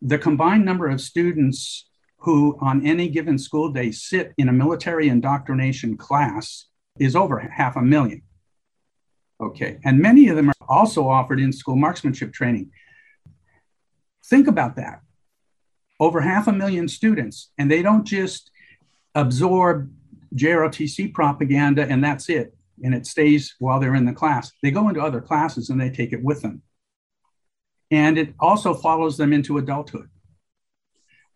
[0.00, 1.86] the combined number of students
[2.18, 6.66] who, on any given school day, sit in a military indoctrination class
[6.98, 8.22] is over half a million.
[9.40, 9.78] Okay.
[9.84, 12.70] And many of them are also offered in school marksmanship training.
[14.24, 15.02] Think about that.
[16.00, 18.50] Over half a million students, and they don't just
[19.14, 19.92] absorb
[20.34, 24.52] JROTC propaganda and that's it, and it stays while they're in the class.
[24.62, 26.62] They go into other classes and they take it with them
[27.90, 30.08] and it also follows them into adulthood.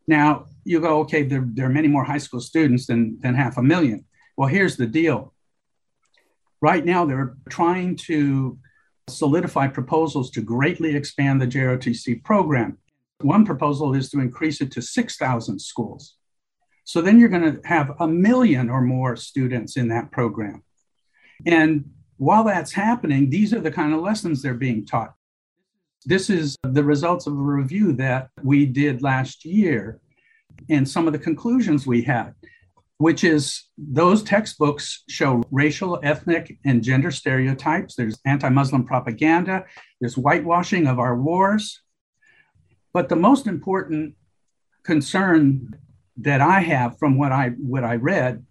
[0.07, 3.57] Now, you go, okay, there, there are many more high school students than, than half
[3.57, 4.05] a million.
[4.37, 5.35] Well, here's the deal.
[6.61, 8.59] Right now, they're trying to
[9.09, 12.79] solidify proposals to greatly expand the JROTC program.
[13.21, 16.17] One proposal is to increase it to 6,000 schools.
[16.85, 20.63] So then you're going to have a million or more students in that program.
[21.47, 25.15] And while that's happening, these are the kind of lessons they're being taught.
[26.07, 30.01] This is the results of a review that we did last year
[30.69, 32.35] and some of the conclusions we had,
[32.99, 37.97] which is those textbooks show racial, ethnic, and gender stereotypes.
[37.97, 39.67] There's anti Muslim propaganda,
[40.01, 41.83] there's whitewashing of our wars.
[42.93, 44.15] But the most important
[44.85, 45.77] concern
[46.17, 48.45] that I have from what I, what I read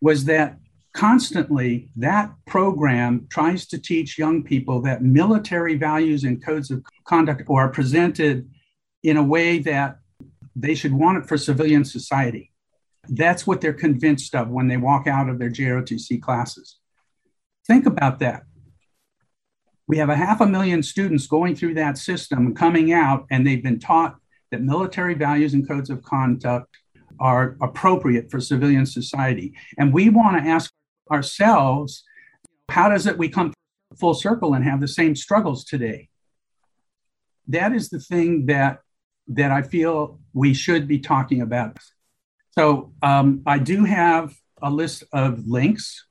[0.00, 0.58] was that
[0.92, 7.42] constantly that program tries to teach young people that military values and codes of conduct
[7.48, 8.48] are presented
[9.02, 9.98] in a way that
[10.56, 12.52] they should want it for civilian society.
[13.08, 16.78] That's what they're convinced of when they walk out of their JROTC classes.
[17.66, 18.42] Think about that.
[19.86, 23.62] We have a half a million students going through that system coming out, and they've
[23.62, 24.16] been taught
[24.50, 26.68] that military values and codes of conduct
[27.18, 29.54] are appropriate for civilian society.
[29.78, 30.72] And we want to ask
[31.10, 32.04] ourselves,
[32.68, 33.52] how does it we come
[33.98, 36.08] full circle and have the same struggles today?
[37.48, 38.80] That is the thing that
[39.28, 41.78] that I feel we should be talking about.
[42.52, 46.04] So um, I do have a list of links.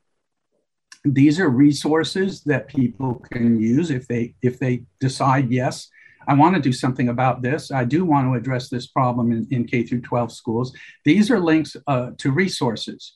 [1.03, 5.89] These are resources that people can use if they if they decide yes,
[6.27, 7.71] I want to do something about this.
[7.71, 10.75] I do want to address this problem in, in K through 12 schools.
[11.03, 13.15] These are links uh, to resources.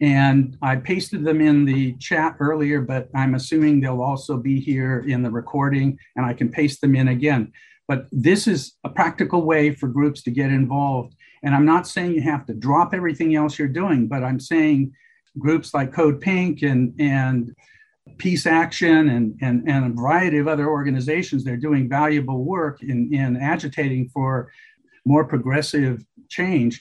[0.00, 5.04] And I pasted them in the chat earlier, but I'm assuming they'll also be here
[5.06, 7.52] in the recording and I can paste them in again.
[7.86, 11.14] But this is a practical way for groups to get involved.
[11.42, 14.92] And I'm not saying you have to drop everything else you're doing, but I'm saying
[15.38, 17.54] groups like Code Pink and, and
[18.18, 21.44] Peace Action and, and, and a variety of other organizations.
[21.44, 24.50] They're doing valuable work in, in agitating for
[25.04, 26.80] more progressive change.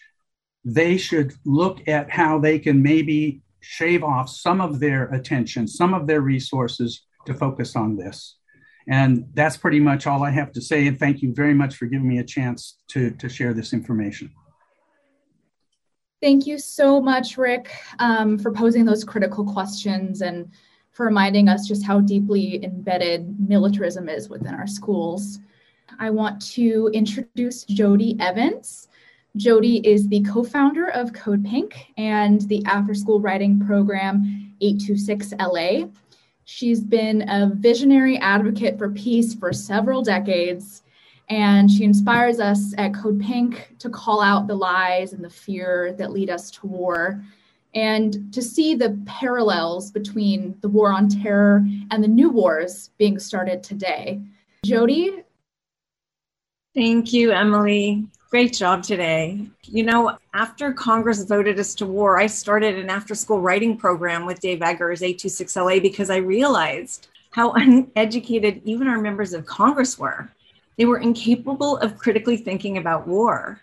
[0.66, 5.94] They should look at how they can maybe shave off some of their attention, some
[5.94, 8.38] of their resources to focus on this.
[8.88, 10.88] And that's pretty much all I have to say.
[10.88, 14.32] And thank you very much for giving me a chance to, to share this information.
[16.22, 20.50] Thank you so much, Rick, um, for posing those critical questions and
[20.92, 25.40] for reminding us just how deeply embedded militarism is within our schools.
[26.00, 28.88] I want to introduce Jodie Evans.
[29.38, 35.34] Jodie is the co founder of Code Pink and the after school writing program 826
[35.40, 35.88] LA.
[36.46, 40.84] She's been a visionary advocate for peace for several decades,
[41.30, 45.94] and she inspires us at Code Pink to call out the lies and the fear
[45.98, 47.24] that lead us to war
[47.74, 53.18] and to see the parallels between the war on terror and the new wars being
[53.18, 54.22] started today.
[54.64, 55.24] Jodie?
[56.76, 58.06] Thank you, Emily.
[58.34, 59.46] Great job today.
[59.62, 64.26] You know, after Congress voted us to war, I started an after school writing program
[64.26, 70.32] with Dave Eggers, 826LA, because I realized how uneducated even our members of Congress were.
[70.80, 73.62] They were incapable of critically thinking about war.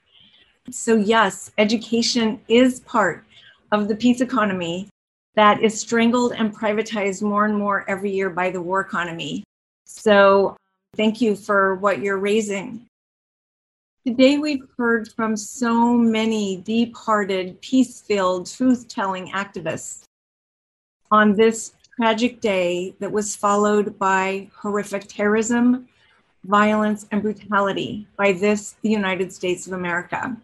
[0.70, 3.24] So, yes, education is part
[3.72, 4.86] of the peace economy
[5.34, 9.42] that is strangled and privatized more and more every year by the war economy.
[9.84, 10.56] So,
[10.96, 12.86] thank you for what you're raising.
[14.06, 20.04] Today, we've heard from so many deep hearted, peace filled, truth telling activists
[21.10, 25.86] on this tragic day that was followed by horrific terrorism,
[26.44, 30.34] violence, and brutality by this, the United States of America.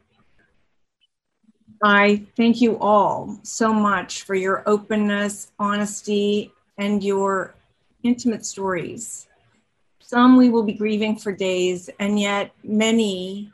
[1.82, 7.54] I thank you all so much for your openness, honesty, and your
[8.02, 9.28] intimate stories.
[10.08, 13.50] Some we will be grieving for days, and yet many,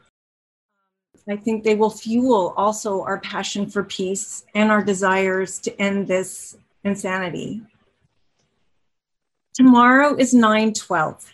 [1.27, 6.07] I think they will fuel also our passion for peace and our desires to end
[6.07, 7.63] this insanity.
[9.55, 11.33] Tomorrow is 9 12.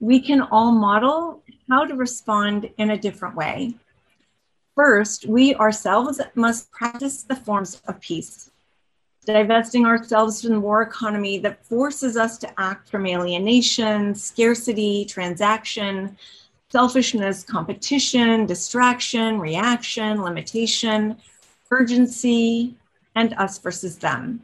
[0.00, 3.76] We can all model how to respond in a different way.
[4.74, 8.50] First, we ourselves must practice the forms of peace,
[9.26, 16.16] divesting ourselves from the war economy that forces us to act from alienation, scarcity, transaction,
[16.70, 21.16] selfishness, competition, distraction, reaction, limitation,
[21.70, 22.74] urgency,
[23.14, 24.42] and us versus them.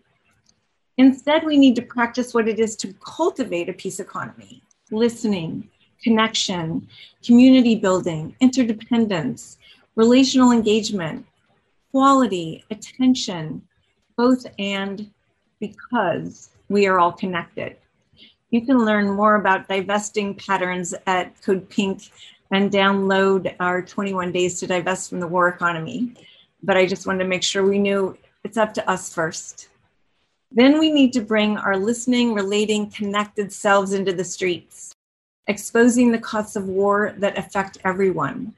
[0.96, 5.68] Instead, we need to practice what it is to cultivate a peace economy listening,
[6.02, 6.86] connection,
[7.24, 9.58] community building, interdependence,
[9.96, 11.26] relational engagement,
[11.90, 13.62] quality, attention,
[14.16, 15.10] both and
[15.60, 17.76] because we are all connected.
[18.50, 22.02] You can learn more about divesting patterns at Code Pink
[22.50, 26.14] and download our 21 days to divest from the war economy.
[26.62, 29.68] But I just wanted to make sure we knew it's up to us first.
[30.52, 34.94] Then we need to bring our listening, relating, connected selves into the streets,
[35.48, 38.54] exposing the costs of war that affect everyone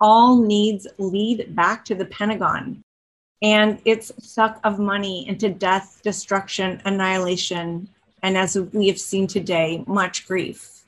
[0.00, 2.82] all needs lead back to the Pentagon
[3.42, 7.88] and its suck of money into death, destruction, annihilation,
[8.22, 10.82] and as we have seen today, much grief.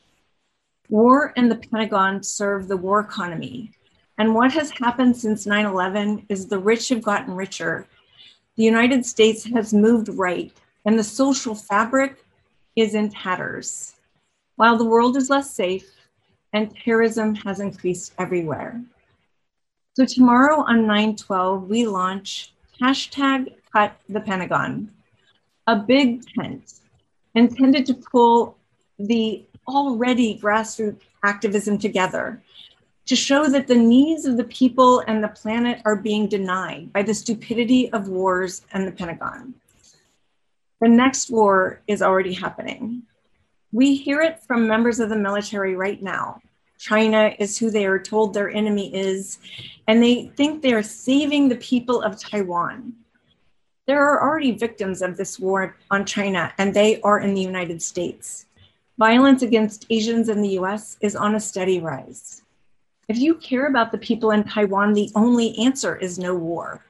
[0.89, 3.71] War and the Pentagon serve the war economy.
[4.19, 7.87] And what has happened since 9 11 is the rich have gotten richer.
[8.57, 10.53] The United States has moved right,
[10.85, 12.25] and the social fabric
[12.75, 13.95] is in tatters,
[14.57, 15.91] while the world is less safe
[16.53, 18.81] and terrorism has increased everywhere.
[19.95, 24.93] So tomorrow on 912, we launch hashtag cut the Pentagon,
[25.67, 26.75] a big tent
[27.35, 28.57] intended to pull
[28.99, 32.41] the already grassroots activism together
[33.07, 37.03] to show that the needs of the people and the planet are being denied by
[37.03, 39.55] the stupidity of wars and the Pentagon.
[40.81, 43.03] The next war is already happening.
[43.73, 46.41] We hear it from members of the military right now
[46.81, 49.39] China is who they are told their enemy is,
[49.87, 52.95] and they think they are saving the people of Taiwan.
[53.87, 57.83] There are already victims of this war on China, and they are in the United
[57.83, 58.47] States.
[58.97, 62.45] Violence against Asians in the US is on a steady rise.
[63.09, 66.83] If you care about the people in Taiwan, the only answer is no war.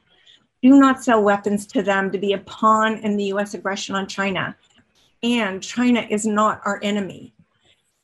[0.63, 4.07] Do not sell weapons to them to be a pawn in the US aggression on
[4.07, 4.57] China.
[5.25, 7.33] And China is not our enemy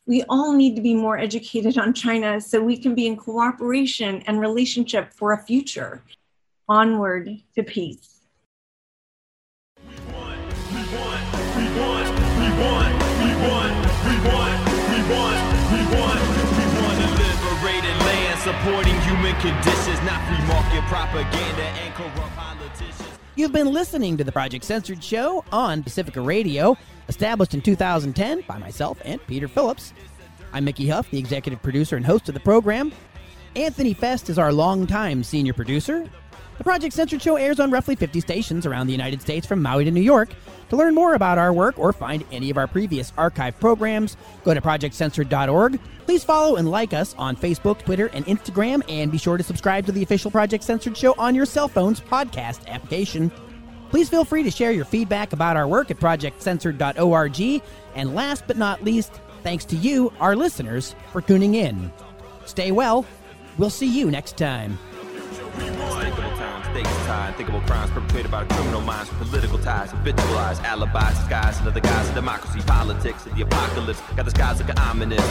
[0.06, 4.22] we all need to be more educated on China so we can be in cooperation
[4.26, 6.02] and relationship for a future.
[6.68, 8.12] Onward to peace.
[18.46, 23.15] Supporting human conditions, not free market propaganda and corrupt politicians.
[23.36, 26.74] You've been listening to the Project Censored Show on Pacifica Radio,
[27.10, 29.92] established in 2010 by myself and Peter Phillips.
[30.54, 32.92] I'm Mickey Huff, the executive producer and host of the program.
[33.54, 36.08] Anthony Fest is our longtime senior producer.
[36.58, 39.84] The Project Censored Show airs on roughly 50 stations around the United States from Maui
[39.84, 40.30] to New York.
[40.70, 44.54] To learn more about our work or find any of our previous archive programs, go
[44.54, 45.78] to projectcensored.org.
[46.06, 49.84] Please follow and like us on Facebook, Twitter, and Instagram, and be sure to subscribe
[49.86, 53.30] to the official Project Censored Show on your cell phone's podcast application.
[53.90, 57.62] Please feel free to share your feedback about our work at projectcensored.org.
[57.94, 61.92] And last but not least, thanks to you, our listeners, for tuning in.
[62.46, 63.06] Stay well.
[63.58, 64.78] We'll see you next time.
[66.76, 71.16] Times, stakes tied, thinkable crimes perpetrated by the criminal minds, political ties, habitualized alibis,
[71.58, 74.00] under the guise of democracy, politics, and the apocalypse.
[74.12, 75.24] Got the skies looking ominous.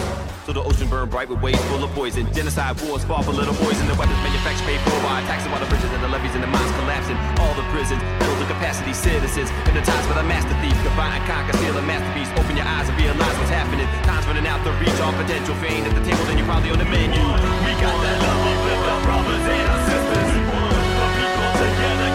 [0.46, 2.26] So the ocean burned bright with waves full of poison.
[2.34, 5.62] Genocide wars fought for little boys, and the weapons manufactured paid for by taxing while
[5.62, 7.18] the bridges and the levees and the mines collapsing.
[7.38, 10.74] All the prisons filled with capacity citizens, hypnotized by the master thief.
[10.82, 12.30] Combine, conquer, steal a masterpiece.
[12.41, 13.86] Open your eyes and realize what's happening.
[14.02, 15.54] Time's running out to reach all potential.
[15.62, 17.22] fame at the table, then you're probably on the menu.
[17.22, 19.85] We got that love, we the brothers and
[21.66, 22.14] together.